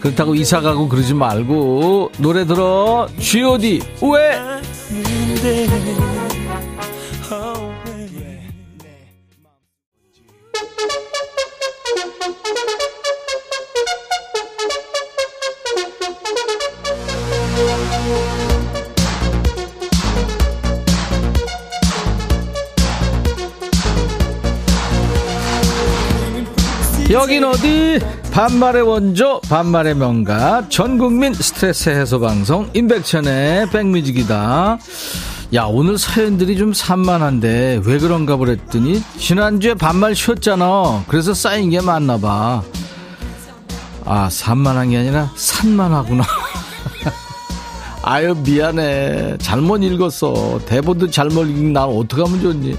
그렇다고 0.00 0.36
이사 0.36 0.60
가고 0.60 0.88
그러지 0.88 1.12
말고 1.12 2.12
노래 2.18 2.46
들어. 2.46 3.08
G.O.D. 3.18 3.82
왜? 4.02 4.38
여긴 27.16 27.44
어디? 27.44 27.98
반말의 28.30 28.82
원조, 28.82 29.40
반말의 29.48 29.94
명가, 29.94 30.68
전국민 30.68 31.32
스트레스 31.32 31.88
해소 31.88 32.20
방송, 32.20 32.68
임백천의 32.74 33.70
백뮤직이다. 33.70 34.76
야, 35.54 35.64
오늘 35.64 35.96
사연들이 35.96 36.58
좀 36.58 36.74
산만한데, 36.74 37.80
왜 37.86 37.98
그런가 37.98 38.36
그랬더니, 38.36 39.02
지난주에 39.16 39.72
반말 39.72 40.14
쉬었잖아. 40.14 41.04
그래서 41.08 41.32
쌓인 41.32 41.70
게 41.70 41.80
많나 41.80 42.18
봐. 42.18 42.62
아, 44.04 44.28
산만한 44.30 44.90
게 44.90 44.98
아니라, 44.98 45.32
산만하구나. 45.36 46.22
아유, 48.04 48.36
미안해. 48.44 49.38
잘못 49.38 49.82
읽었어. 49.82 50.60
대본도 50.66 51.10
잘못 51.10 51.46
읽는 51.46 51.72
나 51.72 51.86
어떡하면 51.86 52.42
좋니? 52.42 52.76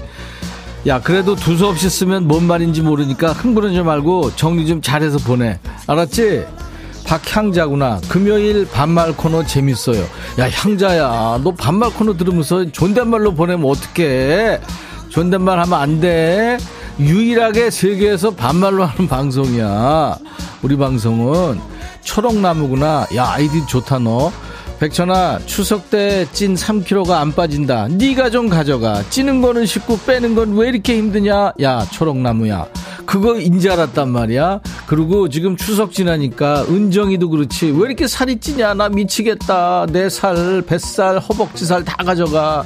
야, 0.86 1.00
그래도 1.00 1.34
두서없이 1.34 1.90
쓰면 1.90 2.28
뭔 2.28 2.44
말인지 2.46 2.82
모르니까 2.82 3.32
흥분하지 3.32 3.82
말고 3.82 4.36
정리 4.36 4.66
좀 4.66 4.80
잘해서 4.80 5.18
보내. 5.18 5.58
알았지? 5.86 6.46
박향자구나. 7.04 8.00
금요일 8.08 8.68
반말 8.70 9.16
코너 9.16 9.44
재밌어요. 9.44 10.00
야, 10.38 10.48
향자야. 10.50 11.40
너 11.42 11.52
반말 11.54 11.90
코너 11.90 12.16
들으면서 12.16 12.70
존댓말로 12.70 13.34
보내면 13.34 13.68
어떡해? 13.70 14.60
존댓말 15.08 15.58
하면 15.60 15.80
안 15.80 16.00
돼. 16.00 16.58
유일하게 17.00 17.70
세계에서 17.70 18.30
반말로 18.32 18.84
하는 18.84 19.08
방송이야. 19.08 20.18
우리 20.62 20.76
방송은 20.76 21.60
초록나무구나. 22.02 23.06
야, 23.16 23.26
아이디 23.30 23.66
좋다, 23.66 23.98
너. 23.98 24.32
백천아 24.80 25.40
추석 25.46 25.90
때 25.90 26.24
찐 26.32 26.54
3kg가 26.54 27.10
안 27.10 27.32
빠진다. 27.32 27.88
네가 27.88 28.30
좀 28.30 28.48
가져가. 28.48 29.02
찌는 29.10 29.40
거는 29.42 29.66
쉽고 29.66 29.98
빼는 30.06 30.34
건 30.36 30.52
왜 30.56 30.68
이렇게 30.68 30.96
힘드냐? 30.96 31.52
야 31.62 31.86
초록나무야. 31.90 32.66
그거 33.04 33.38
인지 33.40 33.68
알았단 33.68 34.08
말이야? 34.08 34.60
그리고 34.86 35.28
지금 35.28 35.56
추석 35.56 35.92
지나니까 35.92 36.64
은정이도 36.68 37.28
그렇지. 37.28 37.66
왜 37.72 37.86
이렇게 37.88 38.06
살이 38.06 38.38
찌냐? 38.38 38.74
나 38.74 38.88
미치겠다. 38.88 39.86
내 39.90 40.08
살 40.08 40.62
뱃살 40.62 41.18
허벅지살 41.18 41.84
다 41.84 41.96
가져가. 42.04 42.64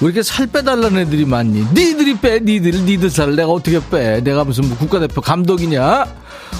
왜 0.00 0.06
이렇게 0.06 0.22
살 0.22 0.46
빼달라는 0.46 0.98
애들이 1.02 1.26
많니? 1.26 1.60
니들이 1.74 2.18
빼 2.20 2.40
니들. 2.40 2.84
니들 2.86 3.10
살 3.10 3.36
내가 3.36 3.50
어떻게 3.50 3.80
빼? 3.90 4.20
내가 4.22 4.44
무슨 4.44 4.66
뭐 4.68 4.78
국가대표 4.78 5.20
감독이냐? 5.20 6.06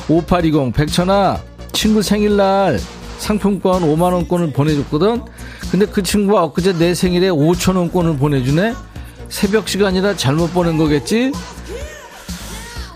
5820 0.08 0.74
백천아 0.74 1.40
친구 1.72 2.02
생일날 2.02 2.78
상품권 3.24 3.82
5만원권을 3.84 4.52
보내줬거든. 4.52 5.22
근데 5.70 5.86
그 5.86 6.02
친구가 6.02 6.44
엊그제 6.44 6.74
내 6.74 6.92
생일에 6.92 7.30
5천원권을 7.30 8.18
보내주네. 8.18 8.74
새벽 9.30 9.66
시간이라 9.66 10.16
잘못 10.16 10.52
보낸 10.52 10.76
거겠지? 10.76 11.32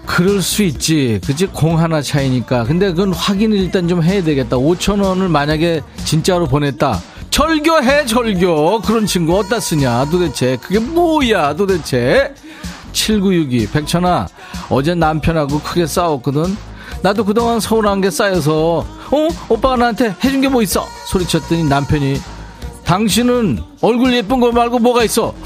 그럴 0.04 0.42
수 0.42 0.62
있지. 0.64 1.18
그치? 1.26 1.46
공 1.46 1.78
하나 1.78 2.02
차이니까. 2.02 2.64
근데 2.64 2.90
그건 2.90 3.14
확인을 3.14 3.56
일단 3.56 3.88
좀 3.88 4.02
해야 4.02 4.22
되겠다. 4.22 4.58
5천원을 4.58 5.28
만약에 5.28 5.80
진짜로 6.04 6.46
보냈다. 6.46 7.00
절교해 7.30 8.04
절교. 8.04 8.82
그런 8.82 9.06
친구 9.06 9.38
어디다 9.38 9.60
쓰냐 9.60 10.10
도대체? 10.10 10.58
그게 10.60 10.78
뭐야 10.78 11.56
도대체? 11.56 12.34
7962 12.92 13.70
백천아 13.72 14.28
어제 14.68 14.94
남편하고 14.94 15.60
크게 15.60 15.86
싸웠거든. 15.86 16.54
나도 17.00 17.24
그동안 17.24 17.60
서운한 17.60 18.02
게 18.02 18.10
쌓여서 18.10 18.97
어? 19.10 19.28
오빠가 19.48 19.76
나한테 19.76 20.14
해준 20.22 20.40
게 20.40 20.48
뭐 20.48 20.62
있어? 20.62 20.86
소리쳤더니 21.06 21.64
남편이 21.64 22.20
당신은 22.84 23.62
얼굴 23.82 24.14
예쁜 24.14 24.40
거 24.40 24.50
말고 24.52 24.78
뭐가 24.78 25.04
있어? 25.04 25.34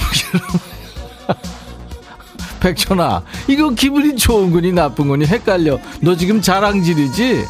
백천아 2.60 3.22
이거 3.48 3.70
기분이 3.70 4.16
좋은 4.16 4.52
거니 4.52 4.72
나쁜 4.72 5.08
거니? 5.08 5.26
헷갈려. 5.26 5.78
너 6.00 6.14
지금 6.16 6.40
자랑질이지? 6.40 7.44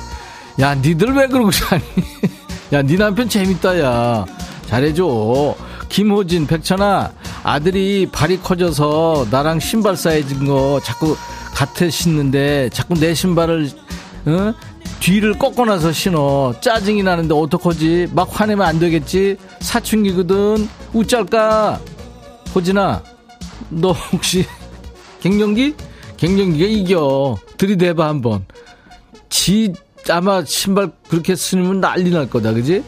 야 0.61 0.75
니들 0.75 1.15
왜 1.15 1.27
그러고 1.27 1.51
사니? 1.51 1.83
야네 2.73 2.97
남편 2.97 3.29
재밌다 3.29 3.79
야. 3.81 4.25
잘해줘. 4.67 5.55
김호진 5.91 6.47
백천아 6.47 7.13
아들이 7.43 8.09
발이 8.11 8.41
커져서 8.41 9.27
나랑 9.31 9.61
신발 9.61 9.95
사이즈인 9.97 10.47
거 10.47 10.81
자꾸 10.83 11.15
같아 11.53 11.91
신는데 11.91 12.71
자꾸 12.73 12.95
내 12.95 13.13
신발을 13.13 13.71
어? 14.25 14.55
뒤를 15.03 15.35
꺾어놔서 15.37 15.91
신어 15.91 16.55
짜증이 16.61 17.03
나는데 17.03 17.35
어떡하지 17.35 18.11
막 18.15 18.29
화내면 18.31 18.65
안 18.65 18.79
되겠지 18.79 19.37
사춘기거든 19.59 20.69
우짤까 20.93 21.81
호진아 22.55 23.03
너 23.69 23.91
혹시 23.91 24.47
갱년기? 25.21 25.75
갱년기가 26.17 26.67
이겨. 26.67 27.37
들이대봐 27.57 28.07
한번. 28.07 28.45
지 29.29 29.73
아마 30.09 30.45
신발 30.45 30.91
그렇게 31.09 31.35
신으면 31.35 31.81
난리 31.81 32.11
날 32.11 32.29
거다, 32.29 32.53
그지? 32.53 32.83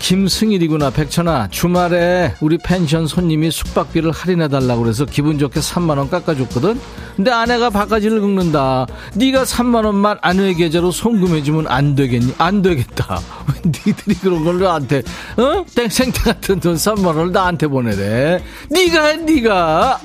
김승일이구나, 0.00 0.90
백천아. 0.90 1.48
주말에 1.50 2.34
우리 2.40 2.58
펜션 2.58 3.06
손님이 3.06 3.50
숙박비를 3.50 4.10
할인해달라고 4.10 4.82
그래서 4.82 5.04
기분 5.04 5.38
좋게 5.38 5.60
3만원 5.60 6.10
깎아줬거든? 6.10 6.80
근데 7.16 7.30
아내가 7.30 7.70
바가지를 7.70 8.20
긁는다. 8.20 8.86
네가 9.14 9.44
3만원만 9.44 10.18
아내 10.22 10.54
계좌로 10.54 10.90
송금해주면 10.90 11.68
안 11.68 11.94
되겠니? 11.94 12.34
안 12.38 12.62
되겠다. 12.62 13.20
왜 13.46 13.60
니들이 13.66 14.14
그런 14.16 14.42
걸 14.42 14.58
나한테, 14.58 15.02
어? 15.36 15.64
땡생태 15.74 16.22
같은 16.22 16.58
돈 16.58 16.74
3만원을 16.74 17.30
나한테 17.30 17.68
보내래. 17.68 18.42
네가 18.70 19.04
해, 19.06 19.16
네가. 19.18 20.00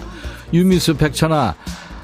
유미수, 0.54 0.96
백천아. 0.98 1.56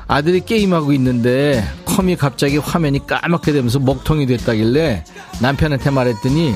아들이 0.08 0.42
게임하고 0.42 0.92
있는데 0.94 1.64
컴이 1.86 2.18
갑자기 2.18 2.58
화면이 2.58 3.06
까맣게 3.08 3.54
되면서 3.54 3.80
먹통이 3.80 4.26
됐다길래 4.26 5.06
남편한테 5.42 5.89
말했더니 5.89 6.54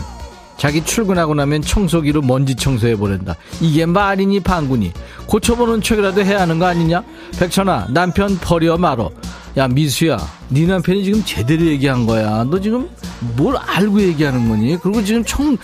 자기 0.57 0.83
출근하고 0.83 1.33
나면 1.35 1.61
청소기로 1.61 2.21
먼지 2.21 2.55
청소해 2.55 2.95
보낸다. 2.95 3.35
이게 3.61 3.85
말이니 3.85 4.39
방구니 4.39 4.93
고쳐보는 5.27 5.81
척이라도 5.81 6.23
해야 6.23 6.41
하는 6.41 6.59
거 6.59 6.65
아니냐? 6.65 7.03
백천아 7.39 7.87
남편 7.89 8.37
버려 8.39 8.77
말어. 8.77 9.11
야 9.57 9.67
미수야 9.67 10.17
네 10.49 10.65
남편이 10.65 11.03
지금 11.03 11.23
제대로 11.23 11.65
얘기한 11.65 12.05
거야. 12.05 12.43
너 12.49 12.59
지금 12.59 12.89
뭘 13.35 13.55
알고 13.57 14.01
얘기하는 14.01 14.49
거니? 14.49 14.77
그리고 14.81 15.03
지금 15.03 15.23
청 15.23 15.57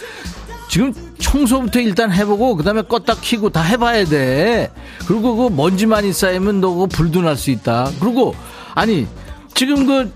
지금 0.69 0.93
청소부터 1.19 1.79
일단 1.81 2.11
해보고 2.11 2.55
그다음에 2.55 2.81
껐다 2.83 3.19
키고 3.21 3.49
다 3.49 3.61
해봐야 3.61 4.05
돼. 4.05 4.71
그리고 5.07 5.35
그 5.35 5.55
먼지 5.55 5.85
많이 5.85 6.13
쌓이면 6.13 6.61
너 6.61 6.69
그거 6.71 6.85
불도 6.85 7.21
날 7.21 7.35
수 7.35 7.51
있다. 7.51 7.89
그리고 7.99 8.33
아니 8.75 9.05
지금 9.53 9.85
그 9.85 10.11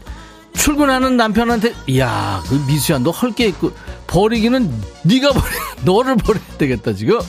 출근하는 0.56 1.18
남편한테 1.18 1.74
야 1.97 2.41
그 2.47 2.56
미수야 2.68 2.99
너 2.99 3.12
헐게 3.12 3.47
있고 3.47 3.72
버리기는 4.08 4.72
네가 5.03 5.30
버려 5.32 5.45
너를 5.84 6.16
버려야 6.18 6.43
되겠다 6.58 6.93
지금. 6.93 7.20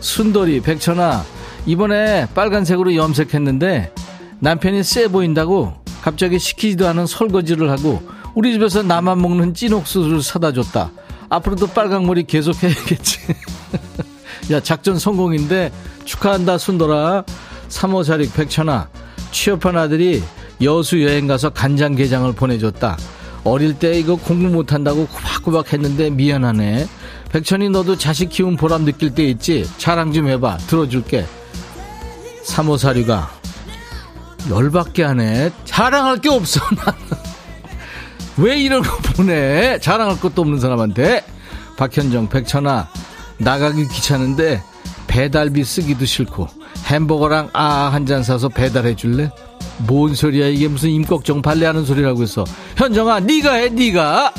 순돌이 0.00 0.60
백천아 0.60 1.24
이번에 1.66 2.28
빨간색으로 2.34 2.94
염색했는데 2.94 3.92
남편이 4.40 4.82
쎄 4.84 5.08
보인다고 5.08 5.74
갑자기 6.02 6.38
시키지도 6.38 6.86
않은 6.88 7.06
설거지를 7.06 7.70
하고 7.70 8.02
우리 8.34 8.52
집에서 8.52 8.82
나만 8.82 9.20
먹는 9.20 9.54
찐 9.54 9.72
옥수수를 9.72 10.22
사다 10.22 10.52
줬다. 10.52 10.90
앞으로도 11.28 11.68
빨강 11.68 12.06
머리 12.06 12.22
계속 12.24 12.62
해야겠지. 12.62 13.18
야, 14.52 14.60
작전 14.60 14.98
성공인데 14.98 15.72
축하한다, 16.04 16.58
순돌아. 16.58 17.24
3호사릭 17.68 18.32
백천아. 18.34 18.88
취업한 19.32 19.76
아들이 19.76 20.22
여수 20.62 21.02
여행 21.02 21.26
가서 21.26 21.50
간장게장을 21.50 22.32
보내줬다. 22.32 22.96
어릴 23.44 23.78
때 23.78 23.98
이거 23.98 24.16
공부 24.16 24.48
못한다고 24.48 25.06
구박구박 25.06 25.72
했는데 25.72 26.10
미안하네. 26.10 26.88
백천이 27.30 27.68
너도 27.70 27.96
자식 27.96 28.30
키운 28.30 28.56
보람 28.56 28.84
느낄 28.84 29.14
때 29.14 29.24
있지? 29.24 29.68
자랑 29.78 30.12
좀 30.12 30.28
해봐. 30.28 30.58
들어줄게. 30.66 31.26
3호사리가 32.46 33.28
열받게 34.50 35.02
하네. 35.04 35.50
자랑할 35.64 36.18
게 36.20 36.28
없어. 36.28 36.60
왜 38.38 38.58
이런 38.60 38.82
거 38.82 38.96
보내? 38.98 39.78
자랑할 39.78 40.20
것도 40.20 40.42
없는 40.42 40.60
사람한테. 40.60 41.24
박현정, 41.76 42.28
백천아, 42.28 42.88
나가기 43.38 43.88
귀찮은데 43.88 44.62
배달비 45.06 45.62
쓰기도 45.64 46.06
싫고 46.06 46.48
햄버거랑 46.86 47.50
아 47.52 47.90
한 47.92 48.06
잔 48.06 48.22
사서 48.22 48.48
배달해 48.48 48.94
줄래? 48.96 49.30
뭔 49.78 50.14
소리야? 50.14 50.48
이게 50.48 50.68
무슨 50.68 50.90
임꺽정 50.90 51.42
발레하는 51.42 51.84
소리라고 51.84 52.22
해서. 52.22 52.44
현정아 52.76 53.20
네가 53.20 53.52
해 53.54 53.68
네가. 53.68 54.32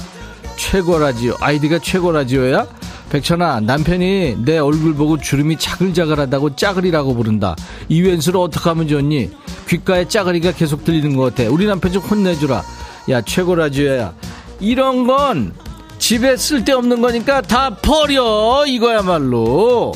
최고라지요 0.57 1.35
아이디가 1.39 1.79
최고라지요야? 1.79 2.65
백천아 3.09 3.61
남편이 3.61 4.37
내 4.43 4.57
얼굴 4.57 4.95
보고 4.95 5.17
주름이 5.17 5.57
자글자글하다고 5.57 6.55
짜글이라고 6.55 7.15
부른다. 7.15 7.55
이웬수를 7.87 8.39
어떻게 8.39 8.69
하면 8.69 8.87
좋니? 8.87 9.29
귓가에 9.69 10.07
짜글이가 10.07 10.53
계속 10.53 10.83
들리는 10.83 11.15
것 11.15 11.35
같아. 11.35 11.49
우리 11.49 11.65
남편 11.67 11.91
좀 11.91 12.01
혼내주라. 12.01 12.63
야 13.09 13.21
최고라지요야. 13.21 14.13
이런 14.59 15.07
건 15.07 15.53
집에 15.99 16.35
쓸데없는 16.35 17.01
거니까 17.01 17.41
다 17.41 17.69
버려 17.75 18.65
이거야말로. 18.67 19.93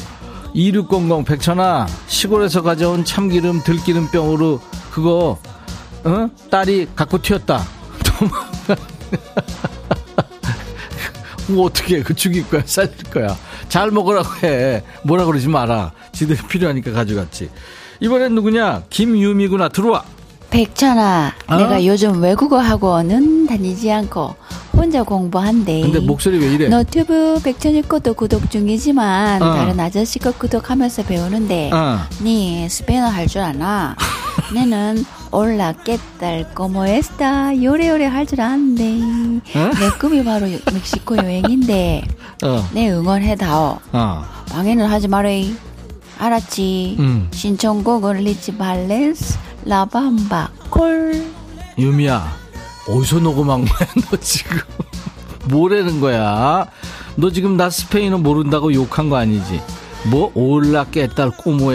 2600 0.53 1.25
백천아 1.25 1.87
시골에서 2.07 2.61
가져온 2.61 3.03
참기름 3.03 3.61
들기름병으로 3.63 4.59
그거 4.91 5.39
어? 6.03 6.29
딸이 6.49 6.89
갖고 6.95 7.21
튀었다 7.21 7.63
뭐 11.47 11.65
어떻게 11.65 11.97
해? 11.97 12.03
그 12.03 12.13
죽일 12.13 12.47
거야 12.49 12.61
살릴 12.65 12.95
거야 13.11 13.35
잘 13.69 13.91
먹으라고 13.91 14.29
해 14.43 14.83
뭐라 15.03 15.25
그러지 15.25 15.47
마라 15.47 15.91
지들이 16.11 16.39
필요하니까 16.47 16.91
가져갔지 16.91 17.49
이번엔 17.99 18.35
누구냐 18.35 18.83
김유미구나 18.89 19.69
들어와 19.69 20.03
백천아, 20.49 21.31
어? 21.47 21.55
내가 21.55 21.85
요즘 21.85 22.21
외국어 22.21 22.59
학원은 22.59 23.47
다니지 23.47 23.89
않고 23.89 24.35
혼자 24.73 25.01
공부한대. 25.01 25.79
근데 25.79 25.99
목소리 26.01 26.39
왜 26.39 26.47
이래 26.53 26.67
너튜브 26.67 27.39
백천이 27.41 27.83
것도 27.87 28.13
구독 28.15 28.51
중이지만 28.51 29.41
어. 29.41 29.53
다른 29.53 29.79
아저씨 29.79 30.19
거 30.19 30.33
구독하면서 30.33 31.03
배우는데 31.03 31.71
어. 31.71 31.99
니 32.21 32.67
스페인어 32.69 33.07
할 33.07 33.27
줄 33.29 33.39
아나? 33.39 33.95
내는 34.53 35.05
올라 35.31 35.73
como 36.55 36.85
está 36.85 37.51
요래요래 37.61 38.05
할 38.05 38.25
줄 38.25 38.41
아는데 38.41 38.99
어? 39.55 39.71
내 39.79 39.89
꿈이 39.99 40.23
바로 40.23 40.47
멕시코 40.71 41.17
여행인데 41.17 42.03
어, 42.43 42.69
내 42.73 42.89
응원해다오 42.91 43.79
어. 43.93 44.25
방해는 44.49 44.85
하지 44.87 45.07
말아이 45.07 45.55
알았지 46.19 46.97
음. 46.99 47.27
신청곡은 47.31 48.17
리치 48.17 48.57
발렌스 48.57 49.37
라밤바 49.65 50.49
콜 50.69 51.25
유미야, 51.77 52.31
어디서 52.87 53.19
녹음한 53.19 53.65
거야, 53.65 53.87
너 54.11 54.17
지금? 54.17 54.57
뭐라는 55.49 55.99
거야? 55.99 56.65
너 57.15 57.31
지금 57.31 57.57
나 57.57 57.69
스페인어 57.69 58.17
모른다고 58.19 58.73
욕한 58.73 59.09
거 59.09 59.15
아니지? 59.15 59.61
뭐, 60.11 60.31
올라 60.35 60.83
깨딸 60.83 61.31
꼬모 61.31 61.73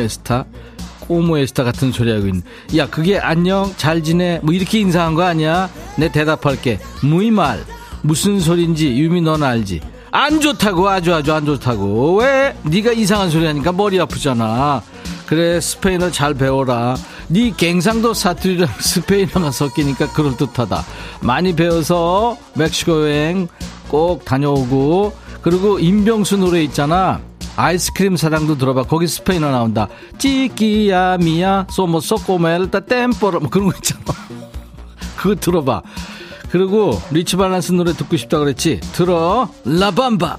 에스타? 1.06 1.08
꼬모에스타 1.08 1.64
같은 1.64 1.92
소리 1.92 2.10
하고 2.12 2.26
있는. 2.26 2.42
야, 2.76 2.88
그게 2.88 3.18
안녕, 3.18 3.72
잘 3.76 4.02
지내? 4.02 4.40
뭐 4.42 4.52
이렇게 4.52 4.80
인사한 4.80 5.14
거 5.14 5.22
아니야? 5.22 5.70
내 5.96 6.10
대답할게. 6.10 6.80
무이말. 7.02 7.64
무슨 8.02 8.40
소린지 8.40 8.98
유미 8.98 9.22
넌 9.22 9.42
알지? 9.42 9.80
안 10.12 10.40
좋다고 10.40 10.88
아주 10.88 11.12
아주 11.14 11.34
안 11.34 11.44
좋다고 11.44 12.20
왜 12.20 12.56
네가 12.62 12.92
이상한 12.92 13.28
소리 13.28 13.44
하니까 13.44 13.72
머리 13.72 14.00
아프잖아 14.00 14.80
그래 15.26 15.60
스페인어 15.60 16.10
잘 16.10 16.32
배워라 16.32 16.96
네 17.28 17.52
갱상도 17.54 18.14
사투리랑 18.14 18.68
스페인어가 18.80 19.50
섞이니까 19.50 20.12
그럴듯하다 20.12 20.84
많이 21.20 21.54
배워서 21.54 22.38
멕시코 22.54 23.02
여행 23.02 23.48
꼭 23.88 24.24
다녀오고 24.24 25.12
그리고 25.42 25.78
임병수 25.78 26.38
노래 26.38 26.62
있잖아 26.62 27.20
아이스크림 27.56 28.16
사장도 28.16 28.58
들어봐. 28.58 28.84
거기 28.84 29.06
스페인어 29.06 29.50
나온다. 29.50 29.88
찌끼야 30.18 31.18
미야 31.18 31.66
소모 31.70 32.00
소꼬멜타 32.00 32.80
템포로. 32.80 33.40
뭐 33.40 33.50
그런 33.50 33.68
거 33.68 33.76
있잖아. 33.76 34.04
그거 35.16 35.34
들어봐. 35.34 35.82
그리고 36.50 37.00
리치 37.10 37.36
발란스 37.36 37.72
노래 37.72 37.92
듣고 37.92 38.16
싶다 38.16 38.38
그랬지? 38.38 38.80
들어. 38.92 39.48
라밤바 39.64 40.38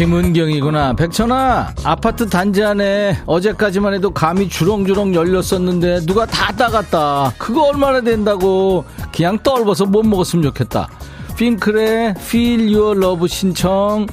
김은경이구나 0.00 0.94
백천아 0.94 1.74
아파트 1.84 2.26
단지 2.26 2.64
안에 2.64 3.20
어제까지만 3.26 3.92
해도 3.92 4.10
감이 4.10 4.48
주렁주렁 4.48 5.14
열렸었는데 5.14 6.06
누가 6.06 6.24
다 6.24 6.50
따갔다 6.52 7.34
그거 7.36 7.64
얼마나 7.64 8.00
된다고 8.00 8.86
그냥 9.14 9.38
떨궈서 9.42 9.84
못 9.84 10.02
먹었으면 10.06 10.42
좋겠다 10.44 10.88
핑클의 11.36 12.14
Feel 12.16 12.74
Your 12.74 12.98
Love 12.98 13.28
신청 13.28 14.06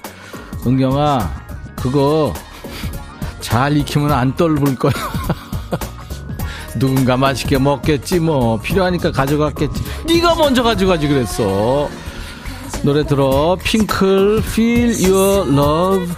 은경아 0.65 1.31
그거 1.77 2.33
잘 3.39 3.77
익히면 3.77 4.11
안 4.11 4.35
떨불 4.35 4.75
거야. 4.75 4.91
누군가 6.77 7.15
맛있게 7.15 7.57
먹겠지 7.59 8.19
뭐 8.19 8.59
필요하니까 8.59 9.11
가져갔겠지. 9.13 9.81
네가 10.05 10.35
먼저 10.35 10.63
가져가지 10.63 11.07
그랬어. 11.07 11.87
노래 12.83 13.05
들어 13.05 13.57
핑클 13.61 14.39
Feel 14.43 15.11
Your 15.11 15.51
Love. 15.51 16.13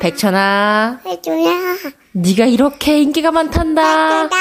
백천아, 0.00 1.00
해줘야 1.04 1.50
네가 2.12 2.46
이렇게 2.46 3.02
인기가 3.02 3.30
많단다. 3.30 4.22
해줘다 4.22 4.36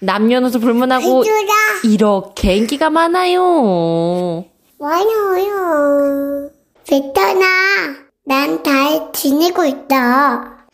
남녀노소 0.00 0.58
불문하고 0.58 1.22
이렇게 1.84 2.56
인기가 2.56 2.90
많아요. 2.90 4.44
많아요. 4.78 6.50
베터나, 6.88 7.46
난잘 8.24 9.12
지내고 9.12 9.64
있다. 9.64 10.66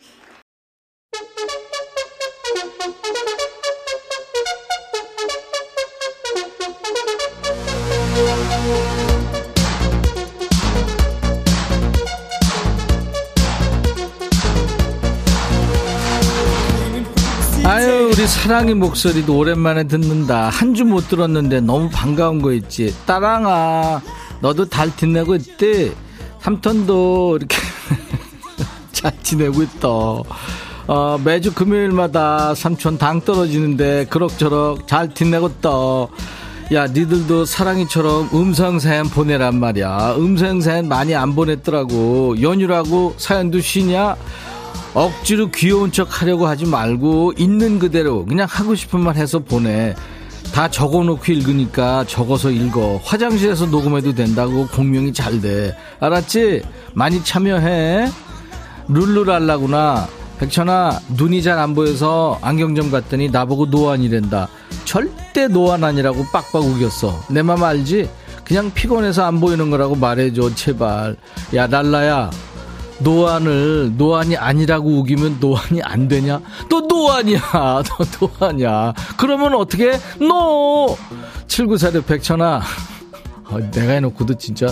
우리 18.23 18.27
사랑의 18.29 18.73
목소리도 18.75 19.37
오랜만에 19.37 19.83
듣는다. 19.83 20.47
한 20.47 20.73
주 20.73 20.85
못 20.85 21.09
들었는데 21.09 21.59
너무 21.59 21.89
반가운 21.89 22.41
거 22.41 22.53
있지. 22.53 22.95
따랑아 23.05 24.01
너도 24.39 24.63
달 24.69 24.89
빛내고 24.95 25.35
있대 25.35 25.91
삼턴도 26.39 27.35
이렇게 27.35 27.57
잘 28.93 29.11
지내고 29.21 29.61
있다 29.63 29.89
어, 30.87 31.19
매주 31.21 31.53
금요일마다 31.53 32.55
삼촌 32.55 32.97
당 32.97 33.19
떨어지는데 33.19 34.05
그럭저럭 34.05 34.87
잘 34.87 35.09
빛내고 35.09 35.47
있다 35.47 35.69
야 36.75 36.87
니들도 36.87 37.43
사랑이처럼 37.43 38.29
음성 38.33 38.79
사연 38.79 39.09
보내란 39.09 39.59
말이야. 39.59 40.15
음성 40.15 40.61
사연 40.61 40.87
많이 40.87 41.13
안 41.13 41.35
보냈더라고. 41.35 42.41
연휴라고 42.41 43.15
사연도 43.17 43.59
쉬냐 43.59 44.15
억지로 44.93 45.49
귀여운 45.49 45.91
척 45.91 46.21
하려고 46.21 46.47
하지 46.47 46.65
말고 46.65 47.33
있는 47.37 47.79
그대로 47.79 48.25
그냥 48.25 48.47
하고 48.49 48.75
싶은 48.75 48.99
말 48.99 49.15
해서 49.15 49.39
보내. 49.39 49.95
다 50.53 50.69
적어놓고 50.69 51.31
읽으니까 51.31 52.05
적어서 52.05 52.51
읽어. 52.51 52.99
화장실에서 53.03 53.65
녹음해도 53.67 54.13
된다고 54.13 54.67
공명이 54.67 55.11
잘 55.13 55.41
돼. 55.41 55.75
알았지? 55.99 56.61
많이 56.93 57.23
참여해. 57.23 58.07
룰루랄라구나. 58.87 60.07
백천아, 60.39 60.99
눈이 61.15 61.41
잘 61.41 61.57
안 61.57 61.73
보여서 61.73 62.37
안경점 62.41 62.91
갔더니 62.91 63.29
나보고 63.29 63.67
노안이란다. 63.67 64.47
절대 64.85 65.47
노안 65.47 65.83
아니라고 65.83 66.25
빡빡 66.31 66.61
우겼어. 66.63 67.19
내 67.29 67.41
맘 67.41 67.63
알지? 67.63 68.09
그냥 68.43 68.71
피곤해서 68.73 69.23
안 69.25 69.39
보이는 69.39 69.71
거라고 69.71 69.95
말해줘, 69.95 70.53
제발. 70.53 71.15
야, 71.55 71.65
랄라야. 71.65 72.29
노안을 73.03 73.93
노안이 73.97 74.37
아니라고 74.37 74.89
우기면 74.99 75.37
노안이 75.39 75.81
안 75.83 76.07
되냐? 76.07 76.41
또 76.69 76.81
노안이야. 76.81 77.39
너 77.51 77.83
노안이야. 78.39 78.93
그러면 79.17 79.53
어떻게? 79.55 79.99
노! 80.19 80.97
7946 81.47 82.05
백천아. 82.07 82.61
어, 83.45 83.59
내가 83.71 83.93
해놓고도 83.93 84.35
진짜 84.35 84.67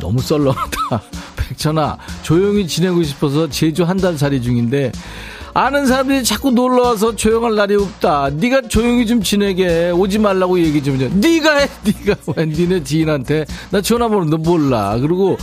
너무 0.00 0.20
썰렁하다. 0.20 0.78
백천아, 1.36 1.98
조용히 2.22 2.66
지내고 2.66 3.02
싶어서 3.02 3.48
제주 3.48 3.84
한 3.84 3.98
달 3.98 4.16
살이 4.16 4.40
중인데 4.40 4.92
아는 5.54 5.86
사람들이 5.86 6.22
자꾸 6.22 6.52
놀러와서 6.52 7.16
조용할 7.16 7.56
날이 7.56 7.74
없다. 7.74 8.30
네가 8.30 8.62
조용히 8.68 9.06
좀 9.06 9.20
지내게 9.22 9.90
오지 9.90 10.20
말라고 10.20 10.60
얘기 10.60 10.80
좀 10.82 11.00
해. 11.00 11.08
네가 11.08 11.56
해. 11.56 11.68
네가 11.84 12.14
왜 12.36 12.46
니네 12.46 12.84
지인한테 12.84 13.44
나 13.70 13.80
전화번호도 13.80 14.38
몰라. 14.38 14.96
그리고 15.00 15.36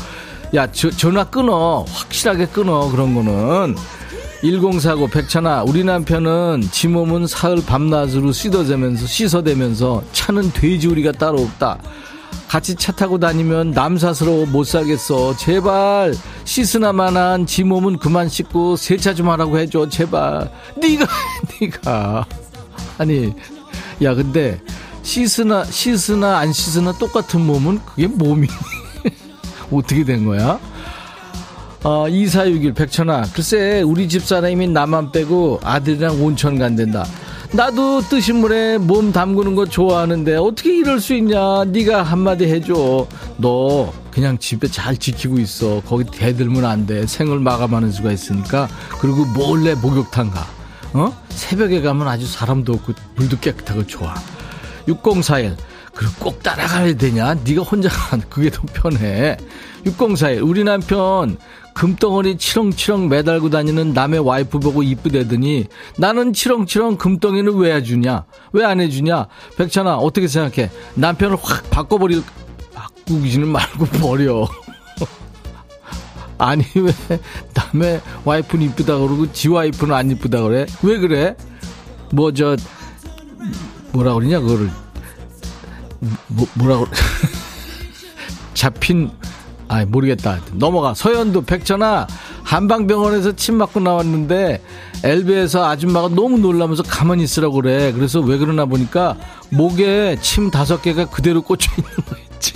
야 0.54 0.72
저- 0.72 0.90
전화 0.92 1.24
끊어. 1.24 1.86
확실하게 1.90 2.48
끊어. 2.48 2.90
그런 2.90 3.14
거는. 3.16 3.76
1049 4.44 5.08
백천아 5.08 5.64
우리 5.64 5.84
남편은 5.84 6.68
지 6.72 6.88
몸은 6.88 7.26
사흘 7.26 7.66
밤낮으로 7.66 8.32
씻어대면서 8.32 9.08
씻어대면서 9.08 10.04
차는 10.12 10.52
돼지우리가 10.52 11.14
따로 11.14 11.42
없다 11.42 11.80
같이 12.48 12.76
차 12.76 12.92
타고 12.92 13.18
다니면 13.18 13.72
남사스러워 13.72 14.46
못 14.46 14.66
살겠어 14.66 15.36
제발 15.38 16.14
씻으나마한 16.44 17.48
지 17.48 17.64
몸은 17.64 17.98
그만 17.98 18.30
씻고 18.30 18.76
세차 18.76 19.16
좀 19.16 19.30
하라고 19.30 19.58
해줘 19.58 19.90
제발 19.90 20.52
네가 20.80 21.06
해, 21.06 21.66
네가 21.66 22.28
아니 23.00 23.34
야 24.04 24.14
근데 24.14 24.62
씻으나 25.02 25.64
씻으나 25.64 26.38
안 26.38 26.54
씻으나 26.54 26.92
똑같은 27.00 27.42
몸은 27.42 27.80
그게 27.84 28.06
몸이 28.06 28.48
어떻게 29.72 30.04
된 30.04 30.26
거야? 30.26 30.60
어, 31.84 32.08
2461 32.10 32.74
백천아 32.74 33.24
글쎄 33.34 33.82
우리 33.82 34.10
집사람이 34.10 34.68
나만 34.70 35.12
빼고 35.12 35.60
아들이랑 35.64 36.24
온천 36.24 36.58
간댄다. 36.58 37.06
나도 37.52 38.02
뜨신 38.02 38.38
물에 38.38 38.78
몸 38.80 39.12
담그는 39.14 39.56
거 39.56 39.66
좋아하는데 39.66 40.36
어떻게 40.36 40.78
이럴 40.78 41.00
수 41.00 41.14
있냐? 41.14 41.64
네가 41.66 42.04
한마디 42.04 42.46
해줘. 42.46 43.08
너 43.38 43.94
그냥 44.12 44.38
집에 44.38 44.68
잘 44.68 44.98
지키고 44.98 45.38
있어. 45.40 45.82
거기 45.86 46.04
대들면 46.06 46.66
안 46.66 46.86
돼. 46.86 47.06
생을 47.06 47.40
마감하는 47.40 47.92
수가 47.92 48.12
있으니까. 48.12 48.68
그리고 49.00 49.24
몰래 49.26 49.76
목욕탕 49.76 50.32
가. 50.32 50.48
어? 50.94 51.14
새벽에 51.30 51.82
가면 51.82 52.08
아주 52.08 52.26
사람도 52.26 52.74
없고 52.74 52.94
물도 53.16 53.40
깨끗하고 53.40 53.86
좋아. 53.86 54.16
6041 54.88 55.56
그럼 55.96 56.12
꼭 56.20 56.44
따라가야 56.44 56.96
되냐? 56.96 57.36
네가 57.46 57.62
혼자 57.64 57.88
가 57.90 58.18
그게 58.30 58.50
더 58.50 58.62
편해. 58.74 59.38
6041 59.86 60.42
우리 60.44 60.64
남편 60.64 61.38
금덩어리 61.74 62.38
치렁치렁 62.38 63.08
매달고 63.10 63.50
다니는 63.50 63.94
남의 63.94 64.20
와이프 64.20 64.60
보고 64.60 64.84
이쁘대더니 64.84 65.66
나는 65.98 66.34
치렁치렁 66.34 66.98
금덩이는 66.98 67.56
왜 67.56 67.76
해주냐? 67.76 68.26
왜 68.54 68.66
안 68.66 68.80
해주냐? 68.82 69.28
백찬아 69.58 69.96
어떻게 69.98 70.28
생각해? 70.28 70.70
남편을 70.96 71.38
확 71.42 71.70
바꿔버릴 71.70 72.24
바꾸기는 72.74 73.48
말고 73.48 73.86
버려. 73.86 74.48
아니 76.38 76.66
왜 76.76 76.92
남의 77.54 78.02
와이프는 78.26 78.66
이쁘다 78.68 78.98
그러고 78.98 79.32
지 79.32 79.48
와이프는 79.48 79.96
안 79.96 80.12
이쁘다 80.12 80.42
그래? 80.44 80.66
왜 80.84 80.98
그래? 80.98 81.36
뭐 82.12 82.32
저 82.34 82.58
뭐라 83.94 84.14
그러냐 84.14 84.40
그거를 84.42 84.70
뭐, 86.28 86.48
뭐라고 86.56 86.88
잡힌 88.54 89.12
아 89.68 89.84
모르겠다. 89.86 90.40
넘어가. 90.54 90.94
서현도 90.94 91.42
백천아 91.46 92.06
한방병원에서 92.44 93.36
침 93.36 93.56
맞고 93.56 93.80
나왔는데 93.80 94.62
엘베에서 95.04 95.66
아줌마가 95.68 96.10
너무 96.10 96.38
놀라면서 96.38 96.84
가만히 96.84 97.24
있으라고 97.24 97.56
그래. 97.56 97.92
그래서 97.92 98.20
왜 98.20 98.38
그러나 98.38 98.66
보니까 98.66 99.18
목에 99.50 100.18
침 100.22 100.52
다섯 100.52 100.82
개가 100.84 101.06
그대로 101.06 101.42
꽂혀 101.42 101.72
있는 101.78 101.92
거 102.06 102.16
있지. 102.36 102.54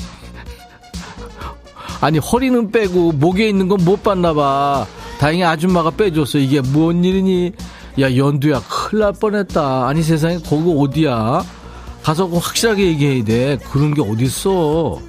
아니 2.01 2.19
허리는 2.19 2.71
빼고 2.71 3.13
목에 3.13 3.49
있는 3.49 3.67
건 3.67 3.79
못 3.83 4.03
봤나 4.03 4.33
봐. 4.33 4.85
다행히 5.19 5.43
아줌마가 5.43 5.89
빼줬어. 5.91 6.37
이게 6.37 6.61
뭔 6.61 7.03
일이니? 7.03 7.51
야 7.99 8.15
연두야. 8.15 8.61
큰일 8.69 9.01
날 9.01 9.13
뻔했다. 9.13 9.87
아니 9.87 10.03
세상에 10.03 10.37
거기 10.37 10.71
어디야 10.77 11.43
가서 12.09 12.25
꼭 12.25 12.43
확실하게 12.43 12.87
얘기해야 12.87 13.23
돼. 13.23 13.57
그런 13.71 13.93
게 13.93 14.01
어딨어. 14.01 14.99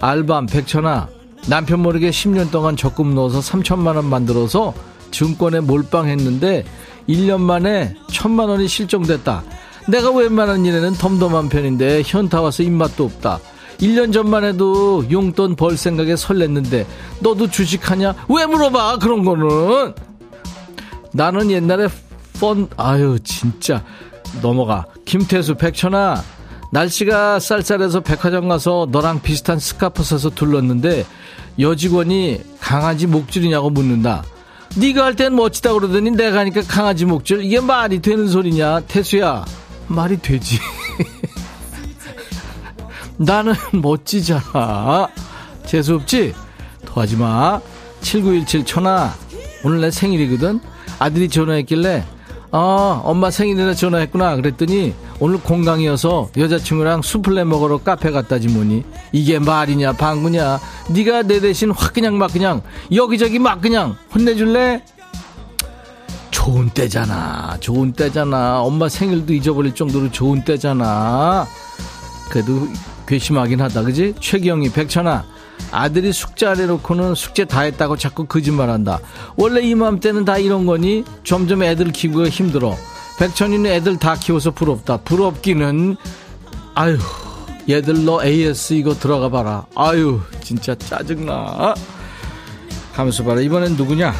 알밤, 0.00 0.46
백천아. 0.46 1.08
남편 1.46 1.78
모르게 1.78 2.10
10년 2.10 2.50
동안 2.50 2.76
적금 2.76 3.14
넣어서 3.14 3.38
3천만 3.38 3.94
원 3.94 4.06
만들어서 4.06 4.74
증권에 5.12 5.60
몰빵했는데 5.60 6.64
1년 7.08 7.38
만에 7.38 7.94
천만 8.10 8.48
원이 8.48 8.66
실종됐다. 8.66 9.44
내가 9.88 10.10
웬만한 10.10 10.66
일에는 10.66 10.94
덤덤한 10.94 11.48
편인데 11.48 12.02
현타 12.04 12.40
와서 12.40 12.64
입맛도 12.64 13.04
없다. 13.04 13.38
1년 13.78 14.12
전만 14.12 14.42
해도 14.42 15.08
용돈 15.12 15.54
벌 15.54 15.76
생각에 15.76 16.14
설렜는데 16.14 16.86
너도 17.20 17.48
주식하냐? 17.48 18.16
왜 18.28 18.46
물어봐 18.46 18.98
그런 18.98 19.24
거는 19.24 19.94
나는 21.12 21.52
옛날에 21.52 21.86
펀 22.40 22.66
아유 22.76 23.20
진짜 23.22 23.84
넘어가. 24.40 24.86
김태수 25.04 25.56
백천아. 25.56 26.22
날씨가 26.70 27.38
쌀쌀해서 27.38 28.00
백화점 28.00 28.48
가서 28.48 28.88
너랑 28.90 29.20
비슷한 29.20 29.58
스카프 29.58 30.02
사서 30.02 30.30
둘렀는데 30.30 31.04
여직원이 31.58 32.40
강아지 32.60 33.06
목줄이냐고 33.06 33.68
묻는다. 33.70 34.24
네가 34.76 35.04
할 35.04 35.14
땐 35.14 35.36
멋지다 35.36 35.74
그러더니 35.74 36.12
내가 36.12 36.38
하니까 36.40 36.62
강아지 36.62 37.04
목줄. 37.04 37.44
이게 37.44 37.60
말이 37.60 38.00
되는 38.00 38.26
소리냐 38.26 38.80
태수야? 38.80 39.44
말이 39.88 40.16
되지. 40.16 40.58
나는 43.18 43.52
멋지잖아. 43.72 45.08
재수없지? 45.66 46.34
더하지마. 46.86 47.60
7917 48.00 48.64
천아 48.64 49.14
오늘 49.64 49.80
내 49.82 49.90
생일이거든. 49.90 50.60
아들이 50.98 51.28
전화했길래 51.28 52.04
아 52.54 53.00
엄마 53.04 53.30
생일이라 53.30 53.74
전화했구나 53.74 54.36
그랬더니 54.36 54.94
오늘 55.18 55.38
공강이어서 55.40 56.30
여자친구랑 56.36 57.00
수플레 57.00 57.44
먹으러 57.44 57.78
카페 57.78 58.10
갔다지 58.10 58.48
뭐니 58.48 58.84
이게 59.10 59.38
말이냐 59.38 59.94
방구냐 59.94 60.60
네가 60.90 61.22
내 61.22 61.40
대신 61.40 61.70
확 61.70 61.94
그냥 61.94 62.18
막 62.18 62.30
그냥 62.30 62.62
여기저기 62.92 63.38
막 63.38 63.62
그냥 63.62 63.96
혼내줄래 64.14 64.82
좋은 66.42 66.68
때잖아. 66.70 67.56
좋은 67.60 67.92
때잖아. 67.92 68.62
엄마 68.62 68.88
생일도 68.88 69.32
잊어버릴 69.32 69.76
정도로 69.76 70.10
좋은 70.10 70.44
때잖아. 70.44 71.46
그래도 72.28 72.66
괘씸하긴 73.06 73.60
하다. 73.60 73.82
그지? 73.82 74.14
최경희, 74.18 74.72
백천아. 74.72 75.24
아들이 75.70 76.12
숙제 76.12 76.46
안 76.46 76.58
해놓고는 76.58 77.14
숙제 77.14 77.44
다 77.44 77.60
했다고 77.62 77.96
자꾸 77.96 78.26
거짓말한다. 78.26 79.00
원래 79.36 79.60
이맘때는 79.62 80.24
다 80.24 80.38
이런 80.38 80.66
거니? 80.66 81.04
점점 81.24 81.62
애들 81.62 81.92
키우기가 81.92 82.28
힘들어. 82.28 82.76
백천이는 83.18 83.70
애들 83.70 83.98
다 83.98 84.16
키워서 84.16 84.50
부럽다. 84.50 84.98
부럽기는 84.98 85.96
아유 86.74 86.98
얘들 87.68 88.04
너 88.04 88.24
AS 88.24 88.74
이거 88.74 88.94
들어가 88.94 89.28
봐라. 89.28 89.66
아유 89.74 90.20
진짜 90.42 90.74
짜증나. 90.74 91.74
가면서 92.94 93.24
봐라. 93.24 93.40
이번엔 93.40 93.76
누구냐? 93.76 94.12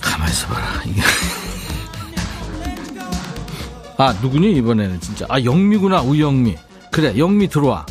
가만있어 0.00 0.48
봐라. 0.48 0.66
아 3.96 4.12
누구니 4.20 4.52
이번에는 4.52 5.00
진짜. 5.00 5.26
아 5.28 5.42
영미구나 5.42 6.02
우영미. 6.02 6.56
그래 6.90 7.14
영미 7.16 7.48
들어와. 7.48 7.86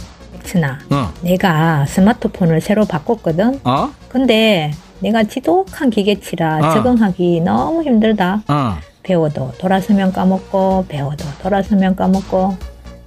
백순아, 0.47 0.79
어. 0.91 1.13
내가 1.21 1.85
스마트폰을 1.87 2.61
새로 2.61 2.85
바꿨거든? 2.85 3.59
어? 3.65 3.89
근데 4.07 4.71
내가 5.01 5.23
지독한 5.23 5.89
기계치라 5.89 6.59
어. 6.69 6.73
적응하기 6.73 7.41
너무 7.41 7.83
힘들다. 7.83 8.43
어. 8.47 8.77
배워도 9.03 9.51
돌아서면 9.59 10.13
까먹고, 10.13 10.85
배워도 10.87 11.25
돌아서면 11.41 11.95
까먹고. 11.97 12.55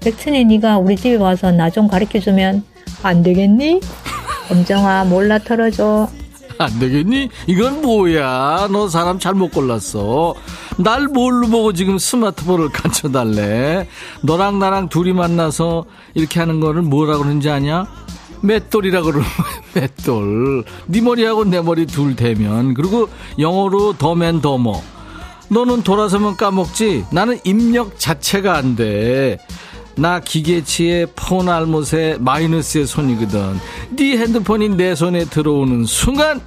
백순이 0.01 0.45
네가 0.45 0.79
우리 0.79 0.97
집에 0.97 1.17
와서 1.17 1.51
나 1.51 1.71
좀 1.71 1.89
가르쳐주면 1.89 2.63
안 3.03 3.23
되겠니? 3.23 3.81
엄정아, 4.51 5.05
몰라 5.05 5.39
털어줘. 5.39 6.09
안 6.61 6.79
되겠니? 6.79 7.31
이건 7.47 7.81
뭐야? 7.81 8.69
너 8.71 8.87
사람 8.89 9.19
잘못 9.19 9.51
골랐어. 9.51 10.35
날 10.77 11.09
뭘로 11.09 11.49
보고 11.49 11.73
지금 11.73 11.97
스마트폰을 11.97 12.69
갖춰달래? 12.73 13.89
너랑 14.23 14.59
나랑 14.59 14.91
둘이 14.91 15.15
만나서 15.15 15.87
이렇게 16.15 16.39
하는 16.39 16.61
거를 16.61 16.83
뭐라 16.83 17.17
그러는지 17.17 17.49
아냐? 17.49 17.87
맷돌이라 18.43 19.03
그러는 19.03 19.23
거야, 19.23 19.47
맷돌. 19.75 20.65
네 20.87 21.01
머리하고 21.01 21.45
내 21.45 21.63
머리 21.63 21.87
둘 21.87 22.15
대면. 22.15 22.75
그리고 22.75 23.09
영어로 23.39 23.95
더맨 23.95 24.43
더머. 24.43 24.83
너는 25.49 25.83
돌아서면 25.83 26.37
까먹지? 26.37 27.07
나는 27.11 27.39
입력 27.45 27.99
자체가 27.99 28.57
안 28.57 28.77
돼. 28.77 29.39
나 29.97 30.21
기계치의 30.21 31.09
폰 31.15 31.49
알못의 31.49 32.19
마이너스의 32.21 32.87
손이거든. 32.87 33.59
네 33.91 34.17
핸드폰이 34.17 34.71
내 34.71 34.95
손에 34.95 35.25
들어오는 35.25 35.85
순간 35.85 36.41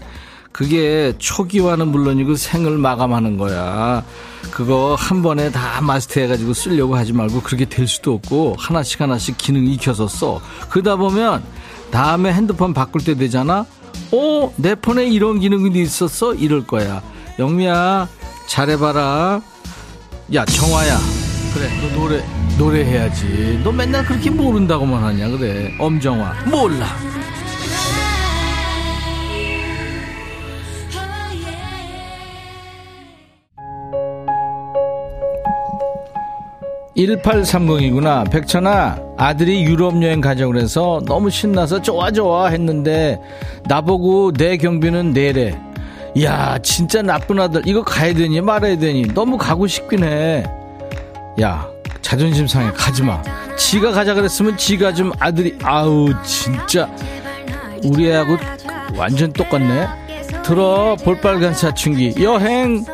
그게 0.52 1.14
초기화는 1.18 1.88
물론이고 1.88 2.36
생을 2.36 2.78
마감하는 2.78 3.38
거야. 3.38 4.04
그거 4.52 4.96
한 4.98 5.24
번에 5.24 5.52
다 5.52 5.82
마스터해가지고 5.82 6.54
쓰려고 6.54 6.96
하지 6.96 7.12
말고 7.12 7.42
그렇게 7.42 7.66
될 7.66 7.88
수도 7.88 8.14
없고 8.14 8.56
하나씩 8.60 9.02
하나씩 9.02 9.38
기능 9.38 9.66
익혀서 9.66 10.08
써. 10.08 10.42
그러다 10.70 10.96
보면 10.96 11.44
다음에 11.92 12.32
핸드폰 12.32 12.74
바꿀 12.74 13.04
때 13.04 13.16
되잖아. 13.16 13.66
어, 14.12 14.54
내 14.58 14.76
폰에 14.76 15.08
이런 15.08 15.40
기능이 15.40 15.82
있었어? 15.82 16.36
이럴 16.36 16.68
거야. 16.68 17.02
영미야, 17.40 18.08
잘해봐라. 18.48 19.42
야, 20.36 20.46
정화야. 20.46 21.23
그래, 21.54 21.70
너 21.82 22.00
노래, 22.00 22.24
노래해야지. 22.58 23.62
너 23.64 23.72
맨날 23.72 24.04
그렇게 24.04 24.32
모른다고만 24.32 25.04
하냐, 25.04 25.30
그래. 25.30 25.72
엄정화. 25.78 26.34
몰라. 26.50 26.88
(1830이구나) 36.98 38.30
백천아 38.30 39.00
아들이 39.18 39.64
유럽 39.64 40.02
여행 40.04 40.22
가자고 40.22 40.52
그래서 40.52 41.02
너무 41.08 41.32
신나서 41.32 41.82
좋아 41.82 42.12
좋아 42.12 42.48
했는데 42.50 43.20
나보고 43.66 44.34
내 44.34 44.58
경비는 44.58 45.12
내래 45.12 45.60
야 46.22 46.60
진짜 46.60 47.02
나쁜 47.02 47.40
아들 47.40 47.64
이거 47.66 47.84
가야 47.84 48.14
되니 48.14 48.42
말아야 48.42 48.78
되니 48.78 49.08
너무 49.16 49.40
가고 49.40 49.66
싶긴 49.66 50.04
해 50.04 50.44
야 51.42 51.68
자존심 52.02 52.48
상해 52.48 52.72
가지마. 52.72 53.22
지가 53.58 53.92
가자 53.92 54.14
그랬으면 54.14 54.58
지가 54.58 54.94
좀 54.94 55.12
아들이 55.20 55.58
아우 55.64 56.10
진짜. 56.24 56.90
우리 57.84 58.10
애하고 58.10 58.38
완전 58.96 59.32
똑같네. 59.34 59.88
들어 60.44 60.96
볼빨간 61.04 61.54
사춘기. 61.54 62.14
여행 62.22 62.86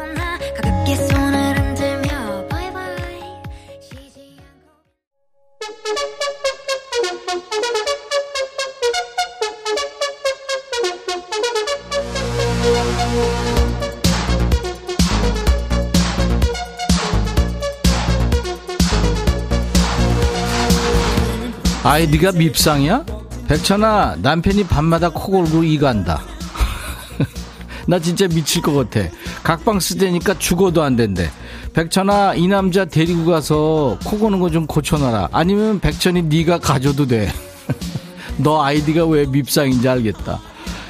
아이디가 21.90 22.34
밉상이야? 22.34 23.04
백천아 23.48 24.18
남편이 24.22 24.66
밤마다 24.66 25.10
코 25.10 25.32
골고 25.32 25.64
이간다. 25.64 26.22
나 27.88 27.98
진짜 28.00 28.28
미칠 28.28 28.62
것 28.62 28.74
같아. 28.74 29.10
각방 29.42 29.80
쓰대니까 29.80 30.38
죽어도 30.38 30.84
안 30.84 30.96
된대. 30.96 31.32
백천아 31.74 32.36
이 32.36 32.48
남자 32.48 32.86
데리고 32.86 33.26
가서 33.26 33.98
코 34.06 34.20
고는 34.20 34.40
거 34.40 34.50
좀 34.52 34.68
고쳐놔라. 34.68 35.30
아니면 35.32 35.80
백천이 35.80 36.24
네가 36.24 36.60
가져도 36.60 37.08
돼 37.08 37.32
너 38.38 38.62
아이디가 38.64 39.06
왜 39.08 39.26
밉상인지 39.26 39.90
알겠다. 39.90 40.40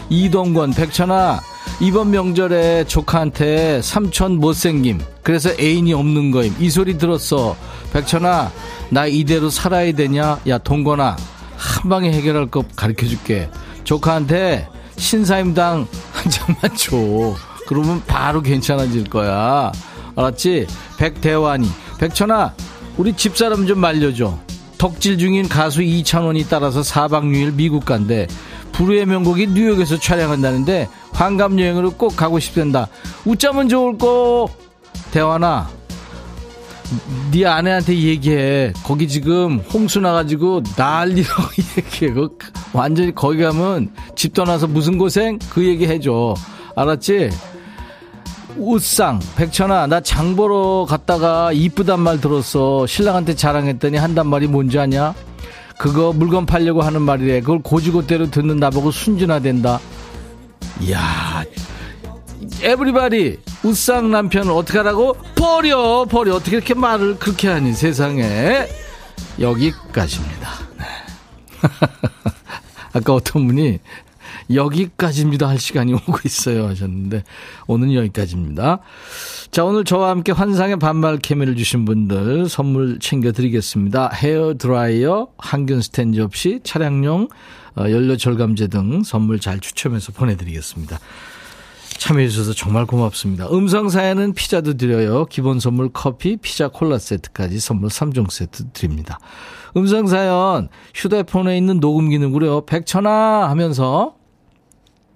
이동건 0.09 0.71
백천아 0.73 1.39
이번 1.81 2.11
명절에 2.11 2.83
조카한테 2.85 3.81
삼촌 3.81 4.37
못생김 4.37 4.99
그래서 5.23 5.49
애인이 5.57 5.93
없는 5.93 6.31
거임. 6.31 6.53
이 6.59 6.69
소리 6.69 6.97
들었어. 6.97 7.55
백천아 7.93 8.51
나 8.89 9.05
이대로 9.05 9.49
살아야 9.49 9.91
되냐? 9.93 10.39
야 10.47 10.57
동건아 10.57 11.15
한 11.55 11.89
방에 11.89 12.11
해결할 12.11 12.47
거 12.47 12.63
가르쳐 12.75 13.05
줄게. 13.07 13.49
조카한테 13.85 14.67
신사임당 14.97 15.87
한 16.11 16.29
장만 16.29 16.75
줘. 16.75 16.97
그러면 17.65 18.03
바로 18.05 18.41
괜찮아질 18.41 19.05
거야. 19.05 19.71
알았지? 20.17 20.67
백대환이. 20.97 21.69
백천아 21.97 22.53
우리 22.97 23.13
집사람 23.13 23.65
좀 23.67 23.79
말려줘. 23.79 24.37
덕질 24.77 25.17
중인 25.17 25.47
가수 25.47 25.81
이찬원이 25.81 26.47
따라서 26.49 26.81
4박 26.81 27.23
6일 27.23 27.53
미국 27.53 27.85
간대. 27.85 28.27
불후의 28.73 29.05
명곡이 29.05 29.47
뉴욕에서 29.47 29.97
촬영한다는데 29.99 30.87
환갑 31.19 31.59
여행으로 31.59 31.91
꼭 31.91 32.15
가고 32.15 32.39
싶단다. 32.39 32.87
웃자면 33.25 33.67
좋을 33.67 33.97
거. 33.97 34.47
대환아 35.11 35.69
네 37.31 37.45
아내한테 37.45 37.93
얘기해. 37.93 38.71
거기 38.85 39.07
지금 39.09 39.59
홍수 39.73 39.99
나가지고 39.99 40.63
난리라고 40.77 41.43
얘기해. 41.77 42.13
그 42.13 42.37
완전히 42.71 43.13
거기 43.13 43.41
가면 43.43 43.91
집 44.15 44.33
떠나서 44.33 44.67
무슨 44.67 44.97
고생? 44.97 45.37
그 45.49 45.65
얘기 45.65 45.85
해줘. 45.87 46.35
알았지? 46.75 47.29
우상 48.57 49.19
백천아 49.35 49.87
나 49.87 49.99
장 50.01 50.35
보러 50.37 50.85
갔다가 50.87 51.51
이쁘단 51.51 51.99
말 51.99 52.21
들었어. 52.21 52.87
신랑한테 52.87 53.35
자랑했더니 53.35 53.97
한단 53.97 54.27
말이 54.27 54.47
뭔지 54.47 54.79
아냐? 54.79 55.13
그거 55.77 56.13
물건 56.13 56.45
팔려고 56.45 56.81
하는 56.81 57.01
말이래. 57.01 57.41
그걸 57.41 57.59
고지고대로 57.61 58.31
듣는 58.31 58.55
나보고 58.57 58.91
순진화된다 58.91 59.79
이야 60.81 61.43
everybody 62.61 63.39
우상 63.63 64.11
남편을 64.11 64.51
어떻게 64.51 64.77
하라고? 64.79 65.13
버려 65.35 66.05
버려. 66.05 66.35
어떻게 66.35 66.57
이렇게 66.57 66.73
말을 66.73 67.17
그렇게 67.19 67.47
하니 67.47 67.73
세상에. 67.73 68.67
여기까지입니다. 69.39 70.49
네. 70.77 70.85
아까 72.93 73.13
어떤 73.13 73.47
분이 73.47 73.79
여기까지입니다 74.51 75.47
할 75.47 75.59
시간이 75.59 75.93
오고 75.93 76.19
있어요 76.25 76.67
하셨는데 76.67 77.23
오늘은 77.67 77.93
여기까지입니다. 77.93 78.79
자 79.51 79.63
오늘 79.63 79.83
저와 79.83 80.09
함께 80.09 80.31
환상의 80.31 80.77
반말 80.79 81.17
케미를 81.17 81.55
주신 81.55 81.85
분들 81.85 82.49
선물 82.49 82.99
챙겨드리겠습니다. 82.99 84.09
헤어 84.15 84.55
드라이어 84.57 85.27
항균 85.37 85.81
스탠지 85.81 86.21
없이 86.21 86.61
차량용 86.63 87.23
어, 87.23 87.27
연료 87.91 88.17
절감제 88.17 88.67
등 88.67 89.03
선물 89.03 89.39
잘 89.39 89.59
추첨해서 89.59 90.11
보내드리겠습니다 90.11 90.99
참여해주셔서 91.97 92.53
정말 92.53 92.85
고맙습니다. 92.85 93.47
음성사연은 93.51 94.33
피자도 94.33 94.75
드려요. 94.75 95.25
기본 95.25 95.59
선물 95.59 95.89
커피, 95.91 96.37
피자 96.37 96.69
콜라 96.69 96.97
세트까지 96.97 97.59
선물 97.59 97.89
3종 97.89 98.31
세트 98.31 98.71
드립니다. 98.71 99.19
음성사연 99.75 100.69
휴대폰에 100.95 101.57
있는 101.57 101.79
녹음 101.79 102.09
기능으로요. 102.09 102.65
백천아 102.65 103.49
하면서 103.49 104.15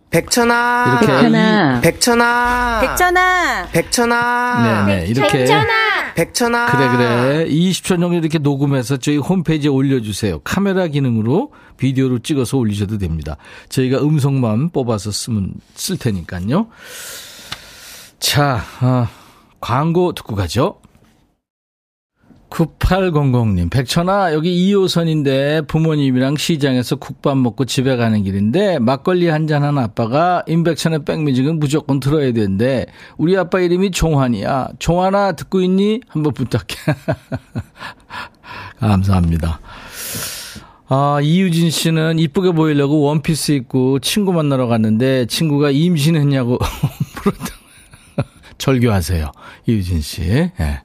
백천아. 0.09 0.99
이렇게 1.01 1.07
백천아. 1.07 1.81
백천아. 1.81 2.79
백천아. 2.81 3.67
백천아. 3.71 4.85
네네, 4.85 5.07
이렇게. 5.07 5.39
백천아. 5.39 5.82
백천아. 6.15 6.71
그래, 6.71 6.89
그래. 6.89 7.47
20초 7.49 7.99
정도 7.99 8.13
이렇게 8.13 8.37
녹음해서 8.37 8.97
저희 8.97 9.17
홈페이지에 9.17 9.69
올려주세요. 9.69 10.39
카메라 10.39 10.87
기능으로 10.87 11.51
비디오로 11.77 12.19
찍어서 12.19 12.57
올리셔도 12.57 12.97
됩니다. 12.97 13.37
저희가 13.69 13.99
음성만 14.01 14.69
뽑아서 14.69 15.11
쓰면, 15.11 15.55
쓸 15.75 15.97
테니까요. 15.97 16.67
자, 18.19 18.63
어, 18.81 19.07
광고 19.59 20.13
듣고 20.13 20.35
가죠. 20.35 20.79
9800님, 22.53 23.71
백천아, 23.71 24.31
여기 24.33 24.51
2호선인데 24.71 25.67
부모님이랑 25.67 26.35
시장에서 26.37 26.97
국밥 26.97 27.35
먹고 27.37 27.65
집에 27.65 27.95
가는 27.95 28.21
길인데 28.21 28.77
막걸리 28.77 29.27
한 29.27 29.47
잔 29.47 29.63
한 29.63 29.77
아빠가 29.79 30.43
임백천의 30.47 31.03
백뮤직은 31.03 31.57
무조건 31.59 31.99
들어야 31.99 32.31
되는데 32.31 32.85
우리 33.17 33.35
아빠 33.35 33.59
이름이 33.59 33.89
종환이야. 33.91 34.69
종환아, 34.77 35.31
듣고 35.33 35.61
있니? 35.61 36.01
한번 36.07 36.33
부탁해. 36.33 36.65
감사합니다. 38.79 39.59
아, 40.89 41.19
이유진 41.23 41.71
씨는 41.71 42.19
이쁘게 42.19 42.51
보이려고 42.51 43.01
원피스 43.01 43.53
입고 43.53 43.97
친구 43.99 44.31
만나러 44.31 44.67
갔는데 44.67 45.25
친구가 45.25 45.71
임신했냐고 45.71 46.59
물었다. 47.17 47.45
절교하세요. 48.59 49.31
이유진 49.65 50.01
씨. 50.01 50.21
예. 50.21 50.81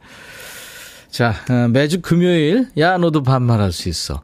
자, 1.11 1.35
어, 1.51 1.69
매주 1.69 2.01
금요일, 2.01 2.69
야, 2.79 2.99
너도 2.99 3.23
반말할 3.23 3.73
수 3.73 3.89
있어. 3.89 4.23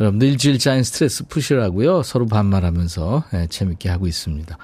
여러분들 0.00 0.28
일주일 0.28 0.58
짜인 0.58 0.82
스트레스 0.82 1.24
푸시라고요. 1.28 2.02
서로 2.02 2.26
반말하면서 2.26 3.24
예, 3.34 3.46
재밌게 3.48 3.88
하고 3.88 4.08
있습니다. 4.08 4.58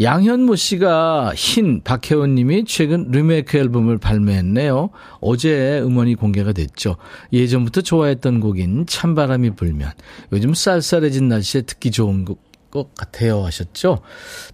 양현모 0.00 0.56
씨가 0.56 1.34
흰 1.36 1.82
박혜원 1.82 2.34
님이 2.34 2.64
최근 2.64 3.08
리메이크 3.10 3.56
앨범을 3.58 3.98
발매했네요. 3.98 4.90
어제 5.20 5.80
음원이 5.84 6.16
공개가 6.16 6.52
됐죠. 6.52 6.96
예전부터 7.32 7.82
좋아했던 7.82 8.40
곡인 8.40 8.86
찬바람이 8.86 9.50
불면 9.50 9.92
요즘 10.32 10.52
쌀쌀해진 10.52 11.28
날씨에 11.28 11.62
듣기 11.62 11.92
좋은 11.92 12.24
곡. 12.24 12.51
것 12.72 12.94
같아요 12.94 13.44
하셨죠. 13.44 14.00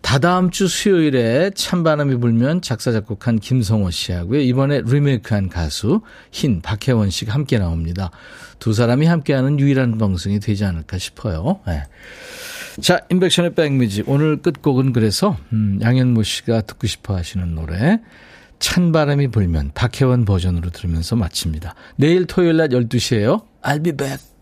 다다음 0.02 0.50
주 0.50 0.68
수요일에 0.68 1.50
찬바람이 1.54 2.16
불면 2.16 2.60
작사 2.60 2.92
작곡한 2.92 3.38
김성호 3.38 3.90
씨하고요. 3.90 4.40
이번에 4.40 4.82
리메이크한 4.84 5.48
가수 5.48 6.02
흰 6.30 6.60
박혜원 6.60 7.08
씨가 7.08 7.32
함께 7.32 7.58
나옵니다. 7.58 8.10
두 8.58 8.74
사람이 8.74 9.06
함께하는 9.06 9.60
유일한 9.60 9.96
방송이 9.96 10.40
되지 10.40 10.64
않을까 10.64 10.98
싶어요. 10.98 11.60
네. 11.66 11.84
자, 12.80 13.00
인백션의 13.08 13.54
백뮤직 13.54 14.08
오늘 14.08 14.36
끝곡은 14.42 14.92
그래서 14.92 15.36
음, 15.52 15.78
양현모 15.80 16.22
씨가 16.22 16.62
듣고 16.62 16.86
싶어 16.86 17.16
하시는 17.16 17.54
노래 17.54 18.00
찬바람이 18.58 19.28
불면 19.28 19.70
박혜원 19.74 20.24
버전으로 20.24 20.70
들으면서 20.70 21.14
마칩니다. 21.16 21.74
내일 21.96 22.26
토요일 22.26 22.56
낮 22.56 22.70
12시에요. 22.70 23.44
I'll 23.62 23.82
be 23.82 23.92
back. 23.92 24.37